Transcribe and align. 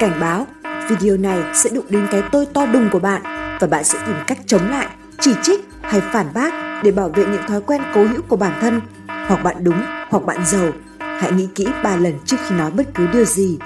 cảnh 0.00 0.20
báo, 0.20 0.46
video 0.88 1.16
này 1.16 1.38
sẽ 1.54 1.70
đụng 1.70 1.84
đến 1.88 2.06
cái 2.10 2.22
tôi 2.32 2.46
to 2.46 2.66
đùng 2.66 2.88
của 2.92 2.98
bạn 2.98 3.22
và 3.60 3.66
bạn 3.66 3.84
sẽ 3.84 3.98
tìm 4.06 4.16
cách 4.26 4.38
chống 4.46 4.70
lại, 4.70 4.86
chỉ 5.20 5.34
trích 5.42 5.60
hay 5.80 6.00
phản 6.00 6.26
bác 6.34 6.82
để 6.84 6.90
bảo 6.90 7.08
vệ 7.08 7.24
những 7.24 7.46
thói 7.48 7.60
quen 7.60 7.82
cố 7.94 8.04
hữu 8.04 8.22
của 8.28 8.36
bản 8.36 8.58
thân. 8.60 8.80
Hoặc 9.06 9.42
bạn 9.44 9.56
đúng, 9.64 9.82
hoặc 10.08 10.24
bạn 10.24 10.46
giàu. 10.46 10.72
Hãy 10.98 11.32
nghĩ 11.32 11.48
kỹ 11.54 11.66
3 11.84 11.96
lần 11.96 12.14
trước 12.26 12.36
khi 12.48 12.54
nói 12.54 12.70
bất 12.70 12.94
cứ 12.94 13.06
điều 13.12 13.24
gì. 13.24 13.58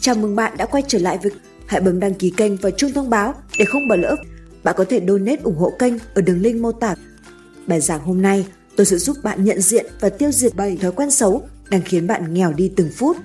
Chào 0.00 0.14
mừng 0.14 0.36
bạn 0.36 0.56
đã 0.56 0.66
quay 0.66 0.82
trở 0.86 0.98
lại 0.98 1.18
với 1.22 1.32
Hãy 1.66 1.80
bấm 1.80 2.00
đăng 2.00 2.14
ký 2.14 2.30
kênh 2.30 2.56
và 2.56 2.70
chuông 2.70 2.92
thông 2.92 3.10
báo 3.10 3.34
để 3.58 3.64
không 3.64 3.88
bỏ 3.88 3.96
lỡ. 3.96 4.16
Bạn 4.64 4.74
có 4.78 4.84
thể 4.88 5.00
donate 5.08 5.42
ủng 5.42 5.56
hộ 5.56 5.72
kênh 5.78 5.94
ở 6.14 6.22
đường 6.22 6.40
link 6.40 6.60
mô 6.60 6.72
tả. 6.72 6.94
Bài 7.66 7.80
giảng 7.80 8.00
hôm 8.00 8.22
nay, 8.22 8.46
tôi 8.76 8.86
sẽ 8.86 8.96
giúp 8.96 9.16
bạn 9.22 9.44
nhận 9.44 9.60
diện 9.60 9.86
và 10.00 10.08
tiêu 10.08 10.30
diệt 10.32 10.54
7 10.54 10.76
thói 10.76 10.92
quen 10.92 11.10
xấu 11.10 11.48
đang 11.70 11.82
khiến 11.82 12.06
bạn 12.06 12.34
nghèo 12.34 12.52
đi 12.52 12.72
từng 12.76 12.90
phút. 12.96 13.16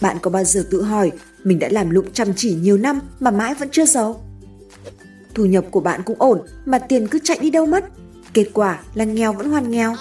Bạn 0.00 0.16
có 0.22 0.30
bao 0.30 0.44
giờ 0.44 0.64
tự 0.70 0.82
hỏi 0.82 1.12
mình 1.44 1.58
đã 1.58 1.68
làm 1.70 1.90
lụng 1.90 2.12
chăm 2.12 2.34
chỉ 2.36 2.54
nhiều 2.54 2.76
năm 2.76 3.00
mà 3.20 3.30
mãi 3.30 3.54
vẫn 3.54 3.68
chưa 3.72 3.86
giàu? 3.86 4.24
Thu 5.34 5.44
nhập 5.44 5.64
của 5.70 5.80
bạn 5.80 6.00
cũng 6.04 6.22
ổn 6.22 6.40
mà 6.66 6.78
tiền 6.78 7.08
cứ 7.08 7.18
chạy 7.24 7.38
đi 7.40 7.50
đâu 7.50 7.66
mất. 7.66 7.84
Kết 8.34 8.46
quả 8.52 8.80
là 8.94 9.04
nghèo 9.04 9.32
vẫn 9.32 9.50
hoàn 9.50 9.70
nghèo. 9.70 9.94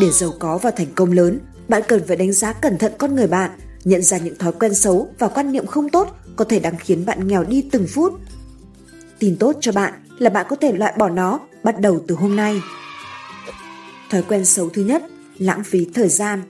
Để 0.00 0.10
giàu 0.10 0.32
có 0.38 0.58
và 0.58 0.70
thành 0.70 0.86
công 0.94 1.12
lớn, 1.12 1.40
bạn 1.68 1.82
cần 1.88 2.02
phải 2.08 2.16
đánh 2.16 2.32
giá 2.32 2.52
cẩn 2.52 2.78
thận 2.78 2.92
con 2.98 3.14
người 3.14 3.26
bạn, 3.26 3.50
nhận 3.84 4.02
ra 4.02 4.18
những 4.18 4.38
thói 4.38 4.52
quen 4.52 4.74
xấu 4.74 5.08
và 5.18 5.28
quan 5.28 5.52
niệm 5.52 5.66
không 5.66 5.88
tốt 5.88 6.16
có 6.36 6.44
thể 6.44 6.60
đang 6.60 6.76
khiến 6.76 7.06
bạn 7.06 7.28
nghèo 7.28 7.44
đi 7.44 7.68
từng 7.72 7.86
phút. 7.86 8.20
Tin 9.18 9.36
tốt 9.36 9.56
cho 9.60 9.72
bạn 9.72 9.92
là 10.18 10.30
bạn 10.30 10.46
có 10.48 10.56
thể 10.56 10.72
loại 10.72 10.94
bỏ 10.98 11.08
nó 11.08 11.40
bắt 11.62 11.80
đầu 11.80 12.04
từ 12.08 12.14
hôm 12.14 12.36
nay. 12.36 12.62
Thói 14.10 14.22
quen 14.22 14.44
xấu 14.44 14.68
thứ 14.68 14.82
nhất, 14.84 15.02
lãng 15.38 15.64
phí 15.64 15.86
thời 15.94 16.08
gian. 16.08 16.42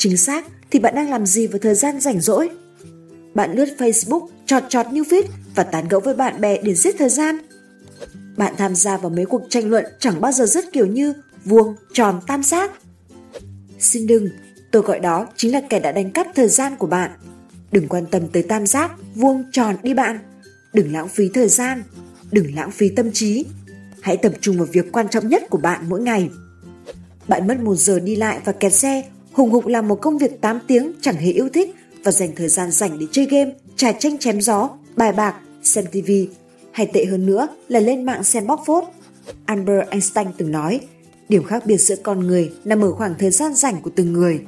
Chính 0.00 0.16
xác 0.16 0.44
thì 0.70 0.78
bạn 0.78 0.94
đang 0.94 1.10
làm 1.10 1.26
gì 1.26 1.46
vào 1.46 1.58
thời 1.58 1.74
gian 1.74 2.00
rảnh 2.00 2.20
rỗi? 2.20 2.48
Bạn 3.34 3.54
lướt 3.54 3.68
Facebook, 3.78 4.28
trọt 4.46 4.62
trọt 4.68 4.86
như 4.92 5.04
vít 5.04 5.24
và 5.54 5.62
tán 5.62 5.88
gẫu 5.88 6.00
với 6.00 6.14
bạn 6.14 6.40
bè 6.40 6.62
để 6.62 6.74
giết 6.74 6.94
thời 6.98 7.08
gian. 7.08 7.38
Bạn 8.36 8.54
tham 8.58 8.74
gia 8.74 8.96
vào 8.96 9.10
mấy 9.10 9.24
cuộc 9.24 9.42
tranh 9.48 9.70
luận 9.70 9.84
chẳng 9.98 10.20
bao 10.20 10.32
giờ 10.32 10.46
rất 10.46 10.72
kiểu 10.72 10.86
như 10.86 11.14
vuông, 11.44 11.76
tròn, 11.92 12.20
tam 12.26 12.42
giác. 12.42 12.70
Xin 13.78 14.06
đừng, 14.06 14.28
tôi 14.70 14.82
gọi 14.82 15.00
đó 15.00 15.26
chính 15.36 15.52
là 15.52 15.60
kẻ 15.68 15.80
đã 15.80 15.92
đánh 15.92 16.10
cắp 16.10 16.26
thời 16.34 16.48
gian 16.48 16.76
của 16.76 16.86
bạn. 16.86 17.10
Đừng 17.72 17.88
quan 17.88 18.06
tâm 18.06 18.28
tới 18.28 18.42
tam 18.42 18.66
giác, 18.66 18.90
vuông, 19.14 19.44
tròn 19.52 19.76
đi 19.82 19.94
bạn. 19.94 20.18
Đừng 20.72 20.92
lãng 20.92 21.08
phí 21.08 21.28
thời 21.34 21.48
gian, 21.48 21.82
đừng 22.32 22.54
lãng 22.54 22.70
phí 22.70 22.88
tâm 22.88 23.12
trí. 23.12 23.44
Hãy 24.00 24.16
tập 24.16 24.32
trung 24.40 24.56
vào 24.56 24.66
việc 24.72 24.92
quan 24.92 25.08
trọng 25.08 25.28
nhất 25.28 25.42
của 25.50 25.58
bạn 25.58 25.84
mỗi 25.88 26.00
ngày. 26.00 26.30
Bạn 27.28 27.46
mất 27.46 27.60
một 27.60 27.74
giờ 27.74 28.00
đi 28.00 28.16
lại 28.16 28.40
và 28.44 28.52
kẹt 28.52 28.74
xe, 28.74 29.02
hùng 29.32 29.50
hục 29.50 29.66
làm 29.66 29.88
một 29.88 29.98
công 30.00 30.18
việc 30.18 30.40
8 30.40 30.58
tiếng 30.66 30.92
chẳng 31.00 31.16
hề 31.16 31.32
yêu 31.32 31.48
thích 31.48 31.74
và 32.04 32.12
dành 32.12 32.30
thời 32.36 32.48
gian 32.48 32.70
rảnh 32.70 32.98
để 32.98 33.06
chơi 33.12 33.26
game, 33.26 33.52
trà 33.76 33.92
tranh 33.92 34.18
chém 34.18 34.40
gió, 34.40 34.70
bài 34.96 35.12
bạc, 35.12 35.34
xem 35.62 35.84
TV, 35.86 36.10
hay 36.72 36.86
tệ 36.86 37.04
hơn 37.04 37.26
nữa 37.26 37.48
là 37.68 37.80
lên 37.80 38.04
mạng 38.04 38.24
xem 38.24 38.46
bóc 38.46 38.62
phốt. 38.66 38.84
Albert 39.44 39.88
Einstein 39.90 40.26
từng 40.38 40.50
nói, 40.50 40.80
điểm 41.28 41.44
khác 41.44 41.66
biệt 41.66 41.76
giữa 41.76 41.96
con 42.02 42.26
người 42.26 42.52
nằm 42.64 42.84
ở 42.84 42.92
khoảng 42.92 43.14
thời 43.18 43.30
gian 43.30 43.54
rảnh 43.54 43.82
của 43.82 43.90
từng 43.96 44.12
người. 44.12 44.40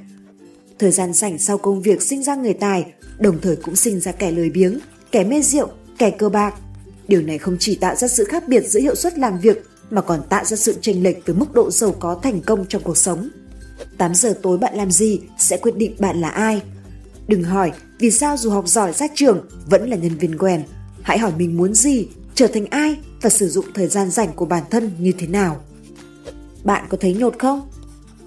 Thời 0.79 0.91
gian 0.91 1.13
rảnh 1.13 1.39
sau 1.39 1.59
công 1.59 1.83
việc 1.83 2.03
sinh 2.03 2.23
ra 2.23 2.35
người 2.35 2.55
tài, 2.55 2.93
đồng 3.19 3.41
thời 3.41 3.57
cũng 3.57 3.77
sinh 3.77 4.01
ra 4.01 4.13
kẻ 4.13 4.31
lười 4.31 4.51
biếng, 4.51 4.79
kẻ 5.13 5.25
mê 5.25 5.43
rượu, 5.43 5.69
kẻ 5.99 6.11
cơ 6.11 6.29
bạc. 6.29 6.55
Điều 7.09 7.23
này 7.23 7.39
không 7.39 7.57
chỉ 7.61 7.75
tạo 7.75 7.97
ra 7.97 8.09
sự 8.09 8.25
khác 8.25 8.49
biệt 8.49 8.61
giữa 8.69 8.81
hiệu 8.81 8.95
suất 8.95 9.19
làm 9.19 9.39
việc 9.39 9.65
mà 9.91 10.01
còn 10.01 10.21
tạo 10.29 10.45
ra 10.45 10.57
sự 10.57 10.75
chênh 10.81 11.03
lệch 11.03 11.27
với 11.27 11.37
mức 11.37 11.55
độ 11.55 11.71
giàu 11.71 11.95
có 11.99 12.21
thành 12.23 12.41
công 12.41 12.67
trong 12.69 12.83
cuộc 12.83 12.97
sống. 12.97 13.29
8 13.99 14.15
giờ 14.15 14.35
tối 14.43 14.59
bạn 14.59 14.75
làm 14.75 14.91
gì 14.91 15.21
sẽ 15.39 15.57
quyết 15.57 15.77
định 15.77 15.95
bạn 15.99 16.21
là 16.21 16.29
ai. 16.29 16.63
Đừng 17.29 17.43
hỏi 17.43 17.73
vì 17.99 18.11
sao 18.11 18.37
dù 18.37 18.51
học 18.51 18.69
giỏi 18.69 18.93
ra 18.93 19.07
trường 19.15 19.47
vẫn 19.67 19.91
là 19.91 19.97
nhân 19.97 20.19
viên 20.19 20.39
quèn. 20.39 20.63
Hãy 21.03 21.19
hỏi 21.19 21.33
mình 21.39 21.57
muốn 21.57 21.75
gì, 21.75 22.09
trở 22.35 22.47
thành 22.47 22.67
ai 22.67 22.97
và 23.23 23.31
sử 23.31 23.49
dụng 23.49 23.65
thời 23.75 23.87
gian 23.87 24.11
rảnh 24.11 24.33
của 24.33 24.45
bản 24.45 24.63
thân 24.71 24.91
như 24.99 25.13
thế 25.19 25.27
nào. 25.27 25.61
Bạn 26.65 26.85
có 26.89 26.97
thấy 27.01 27.15
nhột 27.15 27.39
không? 27.39 27.71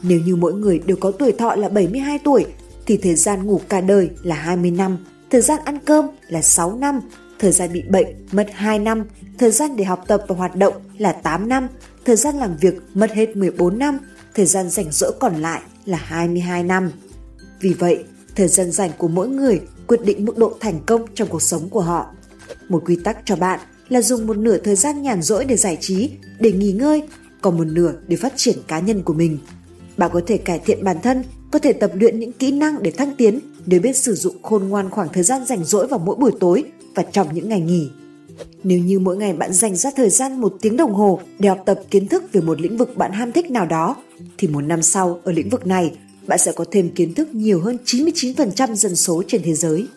Nếu 0.04 0.20
như 0.20 0.36
mỗi 0.36 0.54
người 0.54 0.80
đều 0.86 0.98
có 0.98 1.12
tuổi 1.12 1.32
thọ 1.32 1.56
là 1.56 1.70
72 1.70 2.20
tuổi 2.20 2.46
thì 2.86 2.98
thời 2.98 3.16
gian 3.16 3.46
ngủ 3.46 3.62
cả 3.70 3.82
đời 3.82 4.10
là 4.24 4.36
20 4.36 4.72
năm, 4.72 4.98
thời 5.30 5.42
gian 5.42 5.60
ăn 5.66 5.80
cơm 5.86 6.06
là 6.28 6.42
6 6.42 6.76
năm, 6.76 7.02
thời 7.40 7.52
gian 7.52 7.74
bị 7.74 7.82
bệnh 7.90 8.08
mất 8.32 8.48
2 8.54 8.80
năm, 8.80 9.04
thời 9.38 9.52
gian 9.52 9.76
để 9.76 9.84
học 9.84 10.04
tập 10.08 10.24
và 10.28 10.36
hoạt 10.36 10.56
động 10.56 10.74
là 10.98 11.12
8 11.12 11.50
năm, 11.50 11.68
thời 12.06 12.16
gian 12.16 12.36
làm 12.36 12.58
việc 12.58 12.74
mất 12.94 13.12
hết 13.12 13.36
14 13.36 13.80
năm, 13.80 14.00
thời 14.36 14.46
gian 14.46 14.70
rảnh 14.70 14.92
rỗi 14.92 15.12
còn 15.20 15.36
lại 15.36 15.62
là 15.86 15.98
22 15.98 16.64
năm. 16.64 16.92
Vì 17.60 17.74
vậy, 17.74 18.04
thời 18.36 18.48
gian 18.48 18.72
rảnh 18.72 18.92
của 18.98 19.08
mỗi 19.08 19.28
người 19.28 19.62
quyết 19.88 20.02
định 20.06 20.26
mức 20.26 20.38
độ 20.38 20.54
thành 20.60 20.80
công 20.86 21.06
trong 21.14 21.28
cuộc 21.28 21.42
sống 21.42 21.70
của 21.70 21.82
họ. 21.82 22.06
Một 22.70 22.84
quy 22.86 22.96
tắc 23.04 23.18
cho 23.26 23.36
bạn 23.36 23.60
là 23.90 24.02
dùng 24.02 24.28
một 24.28 24.38
nửa 24.38 24.58
thời 24.58 24.76
gian 24.76 25.02
nhàn 25.02 25.22
rỗi 25.22 25.46
để 25.46 25.56
giải 25.56 25.78
trí, 25.82 26.10
để 26.40 26.52
nghỉ 26.52 26.72
ngơi, 26.72 27.04
còn 27.42 27.58
một 27.58 27.68
nửa 27.68 27.94
để 28.08 28.18
phát 28.18 28.34
triển 28.36 28.58
cá 28.68 28.80
nhân 28.80 29.04
của 29.04 29.14
mình. 29.14 29.38
Bạn 29.98 30.12
có 30.14 30.22
thể 30.28 30.38
cải 30.38 30.60
thiện 30.60 30.84
bản 30.84 30.98
thân, 31.04 31.24
có 31.52 31.60
thể 31.60 31.74
tập 31.74 31.92
luyện 31.94 32.20
những 32.20 32.32
kỹ 32.32 32.52
năng 32.52 32.84
để 32.84 32.92
thăng 32.92 33.16
tiến 33.16 33.40
nếu 33.66 33.80
biết 33.82 33.98
sử 33.98 34.16
dụng 34.16 34.42
khôn 34.42 34.68
ngoan 34.68 34.90
khoảng 34.90 35.10
thời 35.14 35.24
gian 35.24 35.46
rảnh 35.46 35.64
rỗi 35.64 35.88
vào 35.88 36.00
mỗi 36.00 36.16
buổi 36.16 36.32
tối 36.40 36.64
và 36.96 37.04
trong 37.04 37.34
những 37.34 37.50
ngày 37.50 37.62
nghỉ. 37.62 37.90
Nếu 38.64 38.80
như 38.80 39.00
mỗi 39.00 39.18
ngày 39.18 39.34
bạn 39.34 39.54
dành 39.54 39.76
ra 39.76 39.92
thời 39.96 40.10
gian 40.10 40.42
một 40.42 40.54
tiếng 40.62 40.78
đồng 40.78 40.94
hồ 40.94 41.20
để 41.40 41.50
học 41.50 41.60
tập 41.66 41.80
kiến 41.92 42.08
thức 42.08 42.24
về 42.32 42.42
một 42.42 42.62
lĩnh 42.62 42.78
vực 42.78 42.98
bạn 42.98 43.12
ham 43.12 43.32
thích 43.32 43.52
nào 43.52 43.66
đó, 43.66 43.96
thì 44.38 44.48
một 44.48 44.62
năm 44.62 44.82
sau 44.82 45.20
ở 45.24 45.32
lĩnh 45.32 45.50
vực 45.50 45.68
này, 45.68 45.92
bạn 46.28 46.40
sẽ 46.40 46.52
có 46.52 46.66
thêm 46.72 46.90
kiến 46.90 47.14
thức 47.14 47.36
nhiều 47.36 47.62
hơn 47.62 47.78
99% 47.86 48.76
dân 48.76 48.96
số 48.96 49.24
trên 49.28 49.42
thế 49.44 49.54
giới. 49.54 49.88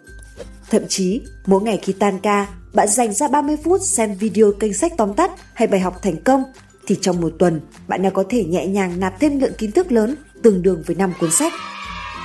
Thậm 0.70 0.82
chí, 0.88 1.20
mỗi 1.46 1.62
ngày 1.62 1.78
khi 1.82 1.92
tan 1.92 2.18
ca, 2.22 2.48
bạn 2.74 2.88
dành 2.88 3.12
ra 3.12 3.28
30 3.28 3.56
phút 3.64 3.82
xem 3.82 4.14
video 4.14 4.52
kênh 4.52 4.74
sách 4.74 4.92
tóm 4.96 5.14
tắt 5.14 5.30
hay 5.54 5.68
bài 5.68 5.80
học 5.80 6.02
thành 6.02 6.22
công, 6.24 6.42
thì 6.86 6.96
trong 7.00 7.20
một 7.20 7.32
tuần, 7.38 7.60
bạn 7.88 8.02
đã 8.02 8.10
có 8.10 8.24
thể 8.28 8.44
nhẹ 8.44 8.66
nhàng 8.66 9.00
nạp 9.00 9.20
thêm 9.20 9.40
lượng 9.40 9.52
kiến 9.58 9.72
thức 9.72 9.92
lớn 9.92 10.16
tương 10.42 10.62
đương 10.62 10.82
với 10.86 10.96
5 10.96 11.12
cuốn 11.20 11.30
sách. 11.30 11.52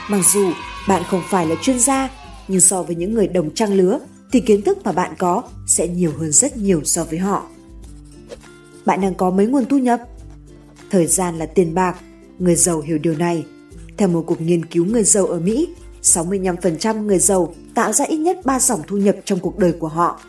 Mặc 0.10 0.22
dù 0.34 0.52
bạn 0.88 1.04
không 1.10 1.22
phải 1.30 1.48
là 1.48 1.56
chuyên 1.62 1.80
gia, 1.80 2.10
nhưng 2.48 2.62
so 2.62 2.84
với 2.84 2.96
những 2.96 3.14
người 3.14 3.28
đồng 3.28 3.54
trang 3.54 3.74
lứa 3.74 4.00
thì 4.34 4.40
kiến 4.40 4.62
thức 4.62 4.78
mà 4.84 4.92
bạn 4.92 5.14
có 5.18 5.44
sẽ 5.68 5.88
nhiều 5.88 6.12
hơn 6.20 6.32
rất 6.32 6.58
nhiều 6.58 6.82
so 6.84 7.04
với 7.04 7.20
họ. 7.20 7.48
Bạn 8.86 9.02
đang 9.02 9.16
có 9.16 9.30
mấy 9.30 9.46
nguồn 9.46 9.66
thu 9.66 9.78
nhập? 9.78 10.00
Thời 10.90 11.08
gian 11.08 11.38
là 11.38 11.46
tiền 11.46 11.74
bạc, 11.74 11.96
người 12.40 12.56
giàu 12.56 12.82
hiểu 12.82 12.98
điều 12.98 13.16
này. 13.16 13.46
Theo 13.98 14.08
một 14.08 14.24
cuộc 14.28 14.42
nghiên 14.42 14.66
cứu 14.66 14.86
người 14.86 15.04
giàu 15.04 15.26
ở 15.26 15.40
Mỹ, 15.40 15.68
65% 16.02 17.02
người 17.06 17.20
giàu 17.20 17.54
tạo 17.76 17.94
ra 17.94 18.06
ít 18.06 18.18
nhất 18.18 18.40
3 18.46 18.60
dòng 18.60 18.82
thu 18.88 18.98
nhập 18.98 19.16
trong 19.26 19.40
cuộc 19.40 19.58
đời 19.58 19.72
của 19.72 19.88
họ. 19.88 20.20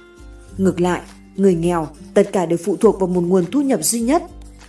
Ngược 0.59 0.81
lại, 0.81 1.01
người 1.37 1.55
nghèo 1.55 1.89
tất 2.15 2.33
cả 2.33 2.47
đều 2.47 2.59
phụ 2.65 2.77
thuộc 2.77 3.01
vào 3.01 3.07
một 3.07 3.21
nguồn 3.21 3.45
thu 3.51 3.63
nhập 3.63 3.85
duy 3.85 4.01
nhất. 4.01 4.23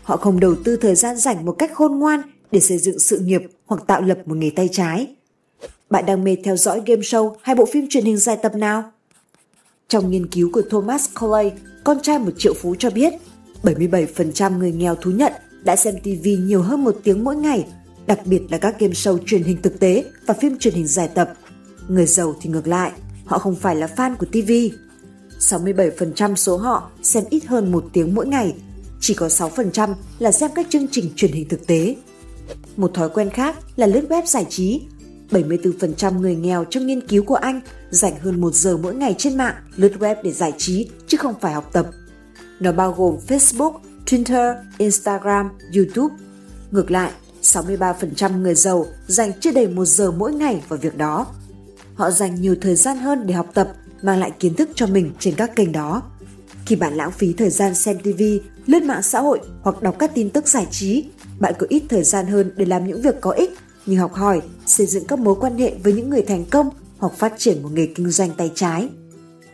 Họ 0.03 0.17
không 0.17 0.39
đầu 0.39 0.55
tư 0.63 0.75
thời 0.75 0.95
gian 0.95 1.17
rảnh 1.17 1.45
một 1.45 1.51
cách 1.51 1.71
khôn 1.73 1.99
ngoan 1.99 2.21
để 2.51 2.59
xây 2.59 2.77
dựng 2.77 2.99
sự 2.99 3.19
nghiệp 3.19 3.41
hoặc 3.65 3.83
tạo 3.87 4.01
lập 4.01 4.17
một 4.25 4.37
nghề 4.37 4.49
tay 4.49 4.69
trái. 4.71 5.15
Bạn 5.89 6.05
đang 6.05 6.23
mê 6.23 6.37
theo 6.43 6.57
dõi 6.57 6.81
game 6.85 7.01
show 7.01 7.35
hay 7.41 7.55
bộ 7.55 7.65
phim 7.65 7.87
truyền 7.89 8.05
hình 8.05 8.17
dài 8.17 8.37
tập 8.41 8.55
nào? 8.55 8.91
Trong 9.89 10.11
nghiên 10.11 10.27
cứu 10.27 10.49
của 10.53 10.61
Thomas 10.69 11.09
Colley, 11.19 11.51
con 11.83 11.97
trai 12.01 12.19
một 12.19 12.31
triệu 12.37 12.53
phú 12.53 12.75
cho 12.79 12.89
biết 12.89 13.13
77% 13.63 14.57
người 14.57 14.71
nghèo 14.71 14.95
thú 14.95 15.11
nhận 15.11 15.33
đã 15.63 15.75
xem 15.75 15.95
TV 16.03 16.27
nhiều 16.39 16.61
hơn 16.61 16.83
một 16.83 16.95
tiếng 17.03 17.23
mỗi 17.23 17.35
ngày, 17.35 17.67
đặc 18.07 18.19
biệt 18.25 18.41
là 18.49 18.57
các 18.57 18.79
game 18.79 18.93
show 18.93 19.17
truyền 19.25 19.43
hình 19.43 19.61
thực 19.61 19.79
tế 19.79 20.05
và 20.27 20.33
phim 20.33 20.57
truyền 20.57 20.73
hình 20.73 20.87
dài 20.87 21.07
tập. 21.07 21.33
Người 21.87 22.05
giàu 22.05 22.35
thì 22.41 22.49
ngược 22.49 22.67
lại, 22.67 22.91
họ 23.25 23.37
không 23.37 23.55
phải 23.55 23.75
là 23.75 23.87
fan 23.95 24.15
của 24.15 24.25
TV. 24.25 24.51
67% 25.39 26.35
số 26.35 26.57
họ 26.57 26.89
xem 27.03 27.23
ít 27.29 27.45
hơn 27.45 27.71
một 27.71 27.85
tiếng 27.93 28.15
mỗi 28.15 28.27
ngày, 28.27 28.53
chỉ 28.99 29.13
có 29.13 29.27
6% 29.27 29.93
là 30.19 30.31
xem 30.31 30.51
các 30.55 30.67
chương 30.69 30.87
trình 30.91 31.09
truyền 31.15 31.31
hình 31.31 31.49
thực 31.49 31.67
tế. 31.67 31.95
Một 32.77 32.93
thói 32.93 33.09
quen 33.09 33.29
khác 33.29 33.55
là 33.75 33.87
lướt 33.87 34.05
web 34.09 34.25
giải 34.25 34.45
trí 34.49 34.81
74% 35.31 36.19
người 36.19 36.35
nghèo 36.35 36.65
trong 36.69 36.87
nghiên 36.87 37.07
cứu 37.07 37.23
của 37.23 37.35
Anh 37.35 37.61
dành 37.89 38.19
hơn 38.19 38.41
1 38.41 38.53
giờ 38.53 38.77
mỗi 38.77 38.95
ngày 38.95 39.15
trên 39.17 39.37
mạng 39.37 39.55
lướt 39.75 39.91
web 39.99 40.15
để 40.23 40.31
giải 40.31 40.53
trí 40.57 40.89
chứ 41.07 41.17
không 41.17 41.39
phải 41.41 41.53
học 41.53 41.69
tập. 41.73 41.87
Nó 42.59 42.71
bao 42.71 42.93
gồm 42.97 43.17
Facebook, 43.27 43.73
Twitter, 44.05 44.55
Instagram, 44.77 45.49
YouTube. 45.75 46.15
Ngược 46.71 46.91
lại, 46.91 47.11
63% 47.41 48.41
người 48.41 48.55
giàu 48.55 48.85
dành 49.07 49.31
chưa 49.39 49.51
đầy 49.51 49.67
1 49.67 49.85
giờ 49.85 50.11
mỗi 50.11 50.33
ngày 50.33 50.63
vào 50.67 50.79
việc 50.79 50.97
đó. 50.97 51.27
Họ 51.95 52.11
dành 52.11 52.41
nhiều 52.41 52.55
thời 52.61 52.75
gian 52.75 52.97
hơn 52.97 53.27
để 53.27 53.33
học 53.33 53.47
tập, 53.53 53.73
mang 54.01 54.19
lại 54.19 54.31
kiến 54.39 54.53
thức 54.53 54.69
cho 54.75 54.87
mình 54.87 55.11
trên 55.19 55.35
các 55.35 55.55
kênh 55.55 55.71
đó. 55.71 56.01
Khi 56.65 56.75
bạn 56.75 56.93
lãng 56.93 57.11
phí 57.11 57.33
thời 57.33 57.49
gian 57.49 57.75
xem 57.75 57.97
TV, 57.99 58.21
lướt 58.65 58.83
mạng 58.83 59.03
xã 59.03 59.19
hội 59.19 59.39
hoặc 59.61 59.81
đọc 59.81 59.95
các 59.99 60.11
tin 60.13 60.29
tức 60.29 60.47
giải 60.47 60.67
trí, 60.71 61.05
bạn 61.39 61.53
có 61.59 61.67
ít 61.69 61.83
thời 61.89 62.03
gian 62.03 62.25
hơn 62.25 62.51
để 62.55 62.65
làm 62.65 62.87
những 62.87 63.01
việc 63.01 63.15
có 63.21 63.31
ích 63.31 63.51
như 63.85 63.99
học 63.99 64.13
hỏi, 64.13 64.41
xây 64.65 64.85
dựng 64.85 65.05
các 65.07 65.19
mối 65.19 65.35
quan 65.39 65.57
hệ 65.57 65.73
với 65.83 65.93
những 65.93 66.09
người 66.09 66.21
thành 66.21 66.45
công 66.45 66.69
hoặc 66.97 67.13
phát 67.17 67.33
triển 67.37 67.63
một 67.63 67.69
nghề 67.73 67.85
kinh 67.95 68.11
doanh 68.11 68.29
tay 68.37 68.51
trái. 68.55 68.89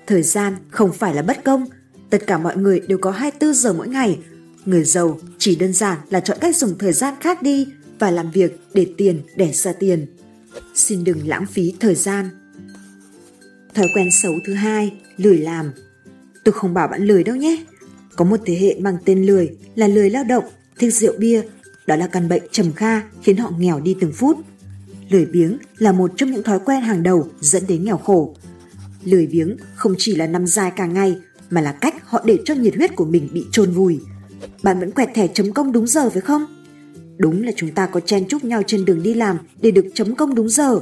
Thời 0.08 0.24
gian 0.24 0.56
không 0.70 0.94
phải 0.94 1.14
là 1.14 1.22
bất 1.22 1.44
công, 1.44 1.66
tất 2.10 2.28
cả 2.28 2.38
mọi 2.38 2.58
người 2.58 2.80
đều 2.80 2.98
có 2.98 3.12
24 3.12 3.54
giờ 3.54 3.74
mỗi 3.74 3.88
ngày. 3.88 4.20
Người 4.66 4.84
giàu 4.84 5.20
chỉ 5.38 5.56
đơn 5.56 5.74
giản 5.74 5.98
là 6.10 6.20
chọn 6.20 6.38
cách 6.42 6.58
dùng 6.58 6.78
thời 6.78 6.94
gian 6.94 7.14
khác 7.20 7.42
đi 7.42 7.68
và 8.00 8.12
làm 8.12 8.32
việc 8.32 8.60
để 8.74 8.88
tiền 8.98 9.22
để 9.36 9.52
ra 9.52 9.74
tiền. 9.74 10.06
Xin 10.76 11.04
đừng 11.04 11.28
lãng 11.28 11.46
phí 11.46 11.74
thời 11.80 11.96
gian. 11.96 12.30
Thói 13.74 13.88
quen 13.96 14.10
xấu 14.24 14.34
thứ 14.46 14.54
hai, 14.54 14.94
lười 15.18 15.38
làm. 15.38 15.72
Tôi 16.44 16.54
không 16.54 16.74
bảo 16.74 16.88
bạn 16.88 17.04
lười 17.04 17.24
đâu 17.24 17.36
nhé. 17.36 17.66
Có 18.16 18.26
một 18.26 18.40
thế 18.46 18.56
hệ 18.56 18.76
mang 18.80 18.98
tên 19.06 19.24
lười 19.24 19.50
là 19.76 19.88
lười 19.88 20.10
lao 20.10 20.24
động, 20.24 20.44
thích 20.80 20.94
rượu 20.94 21.14
bia. 21.18 21.42
Đó 21.88 21.96
là 21.96 22.08
căn 22.08 22.30
bệnh 22.30 22.44
trầm 22.52 22.74
kha 22.74 23.02
khiến 23.24 23.38
họ 23.38 23.52
nghèo 23.58 23.80
đi 23.80 23.96
từng 24.02 24.14
phút. 24.14 24.38
Lười 25.10 25.26
biếng 25.26 25.58
là 25.78 25.92
một 25.92 26.12
trong 26.16 26.32
những 26.32 26.44
thói 26.44 26.60
quen 26.60 26.82
hàng 26.82 27.04
đầu 27.04 27.28
dẫn 27.42 27.64
đến 27.68 27.84
nghèo 27.84 27.98
khổ. 27.98 28.36
Lười 29.04 29.28
biếng 29.28 29.58
không 29.76 29.96
chỉ 29.98 30.16
là 30.16 30.28
nằm 30.28 30.48
dài 30.48 30.72
cả 30.76 30.86
ngày 30.86 31.18
mà 31.50 31.62
là 31.62 31.72
cách 31.72 31.96
họ 32.04 32.22
để 32.26 32.40
cho 32.46 32.54
nhiệt 32.54 32.76
huyết 32.76 32.96
của 32.96 33.06
mình 33.06 33.30
bị 33.34 33.46
chôn 33.52 33.72
vùi. 33.72 34.00
Bạn 34.64 34.80
vẫn 34.80 34.92
quẹt 34.92 35.10
thẻ 35.14 35.28
chấm 35.28 35.54
công 35.54 35.72
đúng 35.72 35.88
giờ 35.88 36.10
phải 36.10 36.22
không? 36.22 36.46
Đúng 37.18 37.44
là 37.44 37.52
chúng 37.56 37.72
ta 37.72 37.88
có 37.88 38.00
chen 38.00 38.28
chúc 38.28 38.44
nhau 38.44 38.62
trên 38.68 38.86
đường 38.86 39.04
đi 39.04 39.14
làm 39.14 39.38
để 39.62 39.72
được 39.72 39.86
chấm 39.94 40.16
công 40.16 40.36
đúng 40.36 40.50
giờ. 40.50 40.80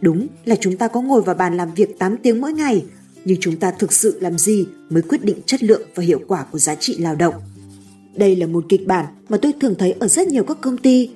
Đúng 0.00 0.26
là 0.44 0.56
chúng 0.60 0.76
ta 0.76 0.88
có 0.88 1.00
ngồi 1.00 1.22
vào 1.22 1.34
bàn 1.34 1.56
làm 1.56 1.74
việc 1.74 1.98
8 1.98 2.16
tiếng 2.16 2.40
mỗi 2.40 2.52
ngày, 2.52 2.84
nhưng 3.24 3.38
chúng 3.40 3.56
ta 3.56 3.70
thực 3.70 3.92
sự 3.92 4.18
làm 4.20 4.38
gì 4.38 4.66
mới 4.90 5.02
quyết 5.02 5.24
định 5.24 5.38
chất 5.46 5.62
lượng 5.62 5.82
và 5.94 6.02
hiệu 6.02 6.20
quả 6.28 6.44
của 6.50 6.58
giá 6.58 6.74
trị 6.74 6.96
lao 6.98 7.14
động. 7.14 7.34
Đây 8.16 8.36
là 8.36 8.46
một 8.46 8.64
kịch 8.68 8.86
bản 8.86 9.06
mà 9.28 9.36
tôi 9.36 9.52
thường 9.60 9.74
thấy 9.78 9.92
ở 9.92 10.08
rất 10.08 10.28
nhiều 10.28 10.44
các 10.44 10.60
công 10.60 10.78
ty. 10.78 11.10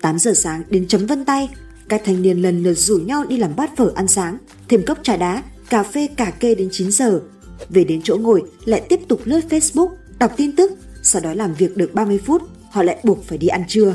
8 0.00 0.18
giờ 0.18 0.32
sáng 0.34 0.62
đến 0.70 0.88
chấm 0.88 1.06
vân 1.06 1.24
tay, 1.24 1.48
các 1.88 2.02
thanh 2.04 2.22
niên 2.22 2.42
lần 2.42 2.62
lượt 2.62 2.74
rủ 2.74 2.98
nhau 2.98 3.24
đi 3.28 3.36
làm 3.36 3.56
bát 3.56 3.76
phở 3.76 3.92
ăn 3.94 4.08
sáng, 4.08 4.38
thêm 4.68 4.82
cốc 4.82 4.98
trà 5.02 5.16
đá, 5.16 5.42
cà 5.70 5.82
phê 5.82 6.08
cà 6.16 6.30
kê 6.30 6.54
đến 6.54 6.68
9 6.72 6.90
giờ. 6.90 7.20
Về 7.68 7.84
đến 7.84 8.00
chỗ 8.04 8.16
ngồi 8.16 8.42
lại 8.64 8.82
tiếp 8.88 9.00
tục 9.08 9.20
lướt 9.24 9.40
Facebook, 9.48 9.88
đọc 10.18 10.32
tin 10.36 10.56
tức, 10.56 10.72
sau 11.02 11.22
đó 11.22 11.34
làm 11.34 11.54
việc 11.54 11.76
được 11.76 11.94
30 11.94 12.20
phút, 12.24 12.42
họ 12.70 12.82
lại 12.82 12.98
buộc 13.04 13.24
phải 13.24 13.38
đi 13.38 13.46
ăn 13.46 13.64
trưa. 13.68 13.94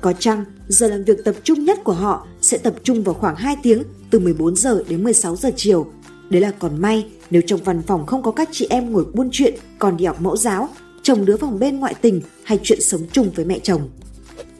Có 0.00 0.12
chăng 0.12 0.44
giờ 0.68 0.88
làm 0.88 1.04
việc 1.04 1.24
tập 1.24 1.34
trung 1.42 1.64
nhất 1.64 1.78
của 1.84 1.92
họ 1.92 2.26
sẽ 2.40 2.58
tập 2.58 2.74
trung 2.82 3.02
vào 3.02 3.14
khoảng 3.14 3.36
2 3.36 3.56
tiếng 3.62 3.82
từ 4.10 4.18
14 4.18 4.56
giờ 4.56 4.82
đến 4.88 5.04
16 5.04 5.36
giờ 5.36 5.50
chiều. 5.56 5.86
Đấy 6.30 6.40
là 6.42 6.50
còn 6.58 6.82
may 6.82 7.06
nếu 7.30 7.42
trong 7.46 7.60
văn 7.64 7.82
phòng 7.86 8.06
không 8.06 8.22
có 8.22 8.30
các 8.30 8.48
chị 8.52 8.66
em 8.70 8.92
ngồi 8.92 9.04
buôn 9.14 9.28
chuyện 9.32 9.54
còn 9.78 9.96
đi 9.96 10.04
học 10.04 10.20
mẫu 10.20 10.36
giáo, 10.36 10.68
chồng 11.04 11.24
đứa 11.24 11.36
vòng 11.36 11.58
bên 11.58 11.80
ngoại 11.80 11.94
tình 12.00 12.20
hay 12.44 12.60
chuyện 12.62 12.80
sống 12.80 13.02
chung 13.12 13.30
với 13.30 13.44
mẹ 13.44 13.58
chồng. 13.58 13.90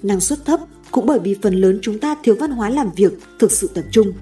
Năng 0.02 0.20
suất 0.20 0.44
thấp 0.44 0.60
cũng 0.90 1.06
bởi 1.06 1.18
vì 1.18 1.36
phần 1.42 1.54
lớn 1.54 1.78
chúng 1.82 1.98
ta 1.98 2.16
thiếu 2.22 2.36
văn 2.40 2.50
hóa 2.50 2.70
làm 2.70 2.90
việc 2.96 3.12
thực 3.38 3.52
sự 3.52 3.70
tập 3.74 3.84
trung. 3.90 4.12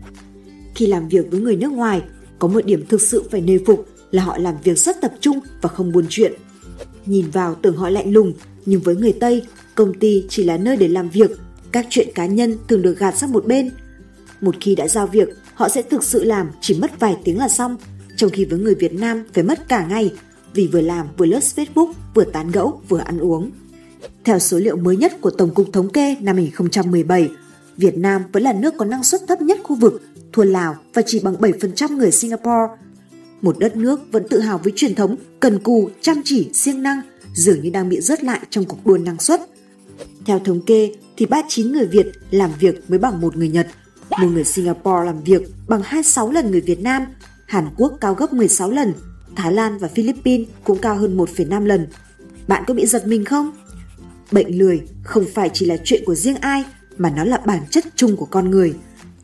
Khi 0.74 0.86
làm 0.86 1.08
việc 1.08 1.30
với 1.30 1.40
người 1.40 1.56
nước 1.56 1.72
ngoài, 1.72 2.02
có 2.38 2.48
một 2.48 2.66
điểm 2.66 2.86
thực 2.88 3.00
sự 3.00 3.22
phải 3.30 3.40
nề 3.40 3.58
phục 3.66 3.86
là 4.10 4.22
họ 4.22 4.38
làm 4.38 4.54
việc 4.64 4.78
rất 4.78 5.00
tập 5.00 5.12
trung 5.20 5.38
và 5.60 5.68
không 5.68 5.92
buồn 5.92 6.06
chuyện. 6.08 6.32
Nhìn 7.06 7.30
vào 7.30 7.54
tưởng 7.54 7.76
họ 7.76 7.88
lạnh 7.88 8.12
lùng, 8.12 8.32
nhưng 8.66 8.80
với 8.80 8.96
người 8.96 9.12
Tây, 9.12 9.42
công 9.74 9.98
ty 9.98 10.24
chỉ 10.28 10.44
là 10.44 10.56
nơi 10.56 10.76
để 10.76 10.88
làm 10.88 11.08
việc, 11.08 11.30
các 11.72 11.86
chuyện 11.90 12.08
cá 12.14 12.26
nhân 12.26 12.56
thường 12.68 12.82
được 12.82 12.98
gạt 12.98 13.18
sang 13.18 13.32
một 13.32 13.46
bên. 13.46 13.70
Một 14.40 14.54
khi 14.60 14.74
đã 14.74 14.88
giao 14.88 15.06
việc, 15.06 15.28
họ 15.54 15.68
sẽ 15.68 15.82
thực 15.82 16.04
sự 16.04 16.24
làm 16.24 16.50
chỉ 16.60 16.74
mất 16.74 17.00
vài 17.00 17.16
tiếng 17.24 17.38
là 17.38 17.48
xong, 17.48 17.76
trong 18.16 18.30
khi 18.30 18.44
với 18.44 18.58
người 18.58 18.74
Việt 18.74 18.92
Nam 18.94 19.24
phải 19.32 19.44
mất 19.44 19.68
cả 19.68 19.86
ngày 19.86 20.10
vì 20.54 20.68
vừa 20.72 20.80
làm 20.80 21.06
vừa 21.16 21.26
lướt 21.26 21.40
Facebook, 21.56 21.92
vừa 22.14 22.24
tán 22.24 22.50
gẫu, 22.50 22.80
vừa 22.88 22.98
ăn 22.98 23.18
uống. 23.18 23.50
Theo 24.24 24.38
số 24.38 24.58
liệu 24.58 24.76
mới 24.76 24.96
nhất 24.96 25.12
của 25.20 25.30
Tổng 25.30 25.54
cục 25.54 25.72
Thống 25.72 25.88
kê 25.88 26.16
năm 26.20 26.36
2017, 26.36 27.30
Việt 27.76 27.96
Nam 27.96 28.22
vẫn 28.32 28.42
là 28.42 28.52
nước 28.52 28.74
có 28.78 28.84
năng 28.84 29.04
suất 29.04 29.20
thấp 29.28 29.42
nhất 29.42 29.58
khu 29.62 29.76
vực, 29.76 30.02
thua 30.32 30.44
Lào 30.44 30.76
và 30.94 31.02
chỉ 31.06 31.20
bằng 31.20 31.34
7% 31.34 31.96
người 31.96 32.10
Singapore. 32.10 32.72
Một 33.42 33.58
đất 33.58 33.76
nước 33.76 34.00
vẫn 34.12 34.28
tự 34.28 34.40
hào 34.40 34.58
với 34.58 34.72
truyền 34.76 34.94
thống 34.94 35.16
cần 35.40 35.58
cù, 35.58 35.90
chăm 36.00 36.16
chỉ, 36.24 36.50
siêng 36.54 36.82
năng, 36.82 37.00
dường 37.34 37.62
như 37.62 37.70
đang 37.70 37.88
bị 37.88 38.00
rớt 38.00 38.24
lại 38.24 38.40
trong 38.50 38.64
cuộc 38.64 38.86
đua 38.86 38.98
năng 38.98 39.18
suất. 39.18 39.40
Theo 40.24 40.38
thống 40.38 40.60
kê 40.60 40.94
thì 41.16 41.26
39 41.26 41.72
người 41.72 41.86
Việt 41.86 42.06
làm 42.30 42.50
việc 42.60 42.90
mới 42.90 42.98
bằng 42.98 43.20
một 43.20 43.36
người 43.36 43.48
Nhật, 43.48 43.66
một 44.10 44.28
người 44.32 44.44
Singapore 44.44 45.04
làm 45.04 45.22
việc 45.22 45.42
bằng 45.68 45.80
26 45.84 46.30
lần 46.30 46.50
người 46.50 46.60
Việt 46.60 46.80
Nam, 46.80 47.02
Hàn 47.46 47.68
Quốc 47.76 47.92
cao 48.00 48.14
gấp 48.14 48.32
16 48.32 48.70
lần, 48.70 48.92
Thái 49.36 49.52
Lan 49.52 49.78
và 49.78 49.88
Philippines 49.88 50.48
cũng 50.64 50.78
cao 50.78 50.96
hơn 50.96 51.16
1,5 51.16 51.64
lần. 51.64 51.86
Bạn 52.48 52.64
có 52.66 52.74
bị 52.74 52.86
giật 52.86 53.06
mình 53.06 53.24
không? 53.24 53.52
Bệnh 54.32 54.58
lười 54.58 54.82
không 55.02 55.24
phải 55.34 55.50
chỉ 55.52 55.66
là 55.66 55.76
chuyện 55.84 56.02
của 56.06 56.14
riêng 56.14 56.36
ai 56.36 56.64
mà 56.98 57.10
nó 57.10 57.24
là 57.24 57.38
bản 57.46 57.62
chất 57.70 57.84
chung 57.96 58.16
của 58.16 58.26
con 58.26 58.50
người. 58.50 58.74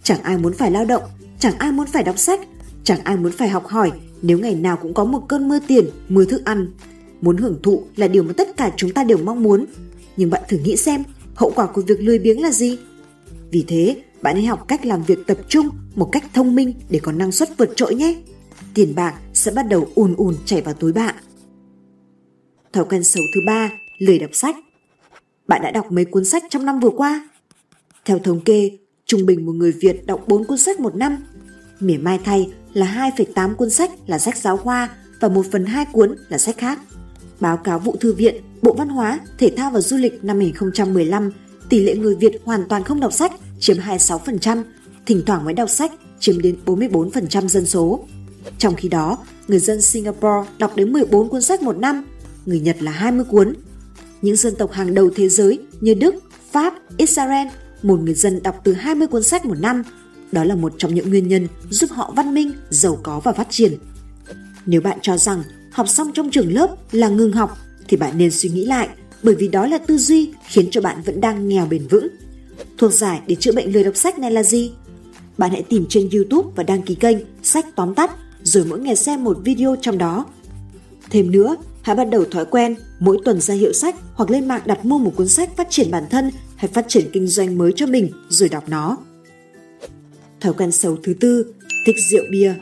Chẳng 0.03 0.23
ai 0.23 0.39
muốn 0.39 0.55
phải 0.55 0.71
lao 0.71 0.85
động, 0.85 1.03
chẳng 1.39 1.59
ai 1.59 1.73
muốn 1.73 1.87
phải 1.87 2.03
đọc 2.03 2.19
sách, 2.19 2.41
chẳng 2.85 3.01
ai 3.05 3.17
muốn 3.17 3.33
phải 3.33 3.49
học 3.49 3.67
hỏi 3.67 3.93
nếu 4.23 4.39
ngày 4.39 4.55
nào 4.55 4.77
cũng 4.77 4.95
có 4.95 5.05
một 5.05 5.23
cơn 5.29 5.49
mưa 5.49 5.59
tiền, 5.67 5.85
mưa 6.09 6.25
thức 6.25 6.45
ăn. 6.45 6.67
Muốn 7.21 7.37
hưởng 7.37 7.63
thụ 7.63 7.83
là 7.97 8.09
điều 8.09 8.23
mà 8.23 8.33
tất 8.37 8.57
cả 8.57 8.73
chúng 8.77 8.93
ta 8.93 9.05
đều 9.05 9.19
mong 9.19 9.43
muốn. 9.43 9.67
Nhưng 10.17 10.31
bạn 10.31 10.43
thử 10.49 10.59
nghĩ 10.59 10.77
xem, 10.77 11.03
hậu 11.35 11.53
quả 11.55 11.67
của 11.67 11.83
việc 11.83 12.01
lười 12.01 12.19
biếng 12.19 12.43
là 12.43 12.51
gì? 12.51 12.79
Vì 13.51 13.65
thế, 13.69 13.97
bạn 14.23 14.37
hãy 14.37 14.45
học 14.45 14.69
cách 14.69 14.87
làm 14.87 15.03
việc 15.03 15.19
tập 15.27 15.39
trung 15.49 15.69
một 15.95 16.09
cách 16.13 16.25
thông 16.35 16.55
minh 16.55 16.75
để 16.91 16.99
có 17.03 17.13
năng 17.13 17.33
suất 17.33 17.49
vượt 17.59 17.71
trội 17.77 17.95
nhé. 17.95 18.15
Tiền 18.75 18.95
bạc 18.95 19.15
sẽ 19.49 19.55
bắt 19.55 19.69
đầu 19.69 19.89
ùn 19.95 20.15
ùn 20.17 20.37
chảy 20.45 20.63
vào 20.63 20.75
túi 20.75 20.93
bạn. 20.93 21.15
Thói 22.73 22.85
quen 22.85 23.05
xấu 23.05 23.23
thứ 23.35 23.41
ba, 23.47 23.71
lười 23.99 24.19
đọc 24.19 24.31
sách. 24.33 24.57
Bạn 25.47 25.63
đã 25.63 25.71
đọc 25.71 25.93
mấy 25.93 26.05
cuốn 26.05 26.25
sách 26.25 26.43
trong 26.51 26.65
năm 26.65 26.81
vừa 26.81 26.91
qua? 26.91 27.29
Theo 28.05 28.19
thống 28.19 28.41
kê, 28.41 28.71
trung 29.07 29.27
bình 29.27 29.47
một 29.47 29.53
người 29.53 29.73
Việt 29.73 30.07
đọc 30.07 30.25
4 30.27 30.45
cuốn 30.45 30.59
sách 30.59 30.81
một 30.81 30.95
năm. 30.95 31.17
Mỉa 31.81 31.97
mai 31.97 32.19
thay 32.25 32.53
là 32.73 33.11
2,8 33.17 33.55
cuốn 33.55 33.71
sách 33.71 33.91
là 34.07 34.19
sách 34.19 34.37
giáo 34.37 34.57
khoa 34.57 34.89
và 35.21 35.29
1 35.29 35.47
phần 35.53 35.67
2 35.67 35.85
cuốn 35.93 36.17
là 36.29 36.39
sách 36.39 36.57
khác. 36.59 36.79
Báo 37.41 37.57
cáo 37.57 37.79
vụ 37.79 37.97
thư 38.01 38.13
viện, 38.13 38.43
Bộ 38.63 38.73
Văn 38.73 38.89
hóa, 38.89 39.21
Thể 39.39 39.53
thao 39.57 39.71
và 39.71 39.81
Du 39.81 39.97
lịch 39.97 40.25
năm 40.25 40.39
2015, 40.39 41.31
tỷ 41.69 41.83
lệ 41.83 41.97
người 41.97 42.15
Việt 42.15 42.41
hoàn 42.45 42.69
toàn 42.69 42.85
không 42.85 43.01
đọc 43.01 43.13
sách 43.13 43.33
chiếm 43.61 43.77
26%, 43.77 44.63
thỉnh 45.07 45.23
thoảng 45.27 45.45
mới 45.45 45.55
đọc 45.55 45.71
sách 45.71 45.93
chiếm 46.19 46.41
đến 46.41 46.57
44% 46.67 47.49
dân 47.49 47.67
số. 47.67 48.05
Trong 48.59 48.75
khi 48.75 48.89
đó, 48.89 49.19
người 49.49 49.59
dân 49.59 49.83
Singapore 49.83 50.51
đọc 50.59 50.77
đến 50.77 50.93
14 50.93 51.29
cuốn 51.29 51.43
sách 51.43 51.63
một 51.63 51.79
năm, 51.79 52.05
người 52.47 52.61
Nhật 52.61 52.83
là 52.83 52.93
20 52.93 53.25
cuốn. 53.25 53.55
Những 54.23 54.37
dân 54.37 54.55
tộc 54.55 54.73
hàng 54.73 54.95
đầu 54.95 55.11
thế 55.15 55.29
giới 55.29 55.59
như 55.81 55.95
Đức, 55.95 56.15
Pháp, 56.53 56.75
Israel, 56.97 57.49
một 57.83 58.01
người 58.01 58.15
dân 58.15 58.43
đọc 58.43 58.61
từ 58.65 58.73
20 58.73 59.09
cuốn 59.09 59.23
sách 59.23 59.47
một 59.47 59.59
năm. 59.61 59.83
Đó 60.33 60.45
là 60.45 60.55
một 60.55 60.73
trong 60.79 60.95
những 60.95 61.11
nguyên 61.11 61.29
nhân 61.29 61.49
giúp 61.71 61.91
họ 61.91 62.13
văn 62.17 62.35
minh, 62.35 62.53
giàu 62.71 62.99
có 63.03 63.21
và 63.21 63.33
phát 63.33 63.47
triển. 63.51 63.73
Nếu 64.67 64.81
bạn 64.81 64.99
cho 65.03 65.19
rằng 65.19 65.43
học 65.71 65.89
xong 65.89 66.11
trong 66.15 66.31
trường 66.31 66.55
lớp 66.55 66.77
là 66.93 67.09
ngừng 67.09 67.33
học 67.33 67.59
thì 67.89 67.97
bạn 67.97 68.19
nên 68.19 68.31
suy 68.31 68.49
nghĩ 68.49 68.65
lại 68.65 68.89
bởi 69.23 69.35
vì 69.35 69.49
đó 69.49 69.67
là 69.67 69.79
tư 69.79 69.99
duy 69.99 70.31
khiến 70.49 70.69
cho 70.71 70.81
bạn 70.81 71.03
vẫn 71.05 71.21
đang 71.21 71.49
nghèo 71.49 71.67
bền 71.67 71.87
vững. 71.87 72.09
Thuộc 72.79 72.93
giải 72.93 73.21
để 73.27 73.35
chữa 73.35 73.53
bệnh 73.53 73.73
lười 73.73 73.85
đọc 73.85 73.97
sách 73.97 74.19
này 74.19 74.31
là 74.31 74.43
gì? 74.43 74.73
Bạn 75.39 75.51
hãy 75.51 75.63
tìm 75.63 75.87
trên 75.89 76.09
YouTube 76.13 76.51
và 76.57 76.63
đăng 76.63 76.83
ký 76.83 76.95
kênh 76.95 77.19
Sách 77.43 77.67
Tóm 77.77 77.95
Tắt 77.95 78.11
rồi 78.43 78.65
mỗi 78.65 78.81
ngày 78.81 78.97
xem 78.97 79.25
một 79.25 79.39
video 79.45 79.77
trong 79.81 79.99
đó. 79.99 80.27
Thêm 81.11 81.31
nữa, 81.31 81.57
hãy 81.83 81.97
bắt 81.97 82.05
đầu 82.05 82.25
thói 82.25 82.45
quen 82.45 82.75
mỗi 83.01 83.19
tuần 83.25 83.41
ra 83.41 83.55
hiệu 83.55 83.73
sách 83.73 83.97
hoặc 84.15 84.31
lên 84.31 84.49
mạng 84.49 84.63
đặt 84.67 84.85
mua 84.85 84.99
một 84.99 85.13
cuốn 85.17 85.29
sách 85.29 85.57
phát 85.57 85.67
triển 85.71 85.91
bản 85.91 86.05
thân 86.11 86.31
hay 86.57 86.71
phát 86.75 86.85
triển 86.89 87.11
kinh 87.13 87.27
doanh 87.27 87.59
mới 87.59 87.73
cho 87.77 87.87
mình 87.87 88.11
rồi 88.29 88.49
đọc 88.49 88.65
nó. 88.69 88.97
Thói 90.41 90.53
quen 90.53 90.73
xấu 90.73 90.97
thứ 91.03 91.15
tư, 91.15 91.55
thích 91.87 91.97
rượu 92.11 92.25
bia. 92.31 92.55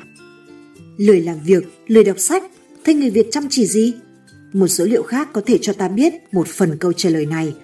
Lười 0.96 1.20
làm 1.20 1.40
việc, 1.44 1.64
lười 1.86 2.04
đọc 2.04 2.18
sách, 2.18 2.42
thế 2.84 2.94
người 2.94 3.10
Việt 3.10 3.26
chăm 3.32 3.46
chỉ 3.50 3.66
gì? 3.66 3.94
Một 4.52 4.68
số 4.68 4.84
liệu 4.84 5.02
khác 5.02 5.28
có 5.32 5.40
thể 5.46 5.58
cho 5.62 5.72
ta 5.72 5.88
biết 5.88 6.14
một 6.32 6.48
phần 6.48 6.76
câu 6.78 6.92
trả 6.92 7.10
lời 7.10 7.26
này. 7.26 7.54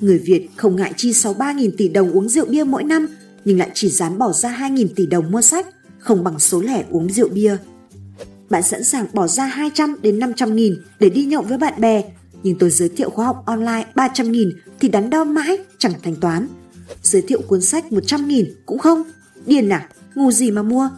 Người 0.00 0.18
Việt 0.18 0.48
không 0.56 0.76
ngại 0.76 0.92
chi 0.96 1.10
63.000 1.10 1.70
tỷ 1.76 1.88
đồng 1.88 2.12
uống 2.12 2.28
rượu 2.28 2.46
bia 2.46 2.64
mỗi 2.64 2.84
năm, 2.84 3.06
nhưng 3.44 3.58
lại 3.58 3.70
chỉ 3.74 3.88
dám 3.88 4.18
bỏ 4.18 4.32
ra 4.32 4.56
2.000 4.60 4.86
tỷ 4.96 5.06
đồng 5.06 5.30
mua 5.30 5.42
sách, 5.42 5.66
không 6.02 6.24
bằng 6.24 6.38
số 6.38 6.60
lẻ 6.60 6.84
uống 6.90 7.12
rượu 7.12 7.28
bia. 7.28 7.56
Bạn 8.50 8.62
sẵn 8.62 8.84
sàng 8.84 9.06
bỏ 9.12 9.26
ra 9.26 9.46
200 9.46 9.96
đến 10.02 10.18
500 10.18 10.56
nghìn 10.56 10.74
để 11.00 11.10
đi 11.10 11.24
nhậu 11.24 11.42
với 11.42 11.58
bạn 11.58 11.80
bè, 11.80 12.02
nhưng 12.42 12.58
tôi 12.58 12.70
giới 12.70 12.88
thiệu 12.88 13.10
khóa 13.10 13.26
học 13.26 13.42
online 13.46 13.86
300 13.94 14.32
nghìn 14.32 14.50
thì 14.80 14.88
đắn 14.88 15.10
đo 15.10 15.24
mãi, 15.24 15.58
chẳng 15.78 15.92
thanh 16.02 16.16
toán. 16.16 16.48
Giới 17.02 17.22
thiệu 17.22 17.40
cuốn 17.40 17.60
sách 17.60 17.92
100 17.92 18.28
nghìn 18.28 18.46
cũng 18.66 18.78
không. 18.78 19.02
điền 19.46 19.68
à, 19.68 19.88
ngu 20.14 20.30
gì 20.30 20.50
mà 20.50 20.62
mua. 20.62 20.90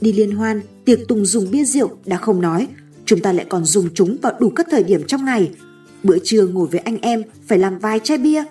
Đi 0.00 0.12
liên 0.12 0.30
hoan, 0.30 0.60
tiệc 0.84 0.98
tùng 1.08 1.26
dùng 1.26 1.50
bia 1.50 1.64
rượu 1.64 1.90
đã 2.06 2.16
không 2.16 2.40
nói, 2.40 2.68
chúng 3.04 3.20
ta 3.20 3.32
lại 3.32 3.46
còn 3.48 3.64
dùng 3.64 3.88
chúng 3.94 4.16
vào 4.22 4.32
đủ 4.40 4.50
các 4.50 4.66
thời 4.70 4.82
điểm 4.82 5.02
trong 5.06 5.24
ngày. 5.24 5.50
Bữa 6.02 6.18
trưa 6.24 6.46
ngồi 6.46 6.68
với 6.68 6.80
anh 6.80 6.98
em 6.98 7.22
phải 7.46 7.58
làm 7.58 7.78
vài 7.78 8.00
chai 8.04 8.18
bia, 8.18 8.44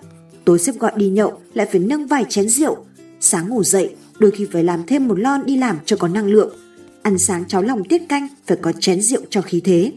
tối 0.44 0.58
xếp 0.58 0.72
gọi 0.78 0.92
đi 0.96 1.08
nhậu 1.08 1.40
lại 1.54 1.66
phải 1.72 1.80
nâng 1.80 2.06
vài 2.06 2.24
chén 2.28 2.48
rượu. 2.48 2.76
Sáng 3.20 3.48
ngủ 3.48 3.64
dậy, 3.64 3.94
đôi 4.18 4.30
khi 4.30 4.46
phải 4.52 4.64
làm 4.64 4.86
thêm 4.86 5.08
một 5.08 5.18
lon 5.18 5.46
đi 5.46 5.56
làm 5.56 5.78
cho 5.84 5.96
có 5.96 6.08
năng 6.08 6.26
lượng. 6.26 6.56
Ăn 7.02 7.18
sáng 7.18 7.44
cháo 7.48 7.62
lòng 7.62 7.84
tiết 7.84 8.02
canh 8.08 8.28
phải 8.46 8.56
có 8.62 8.72
chén 8.72 9.02
rượu 9.02 9.20
cho 9.30 9.42
khí 9.42 9.60
thế. 9.64 9.92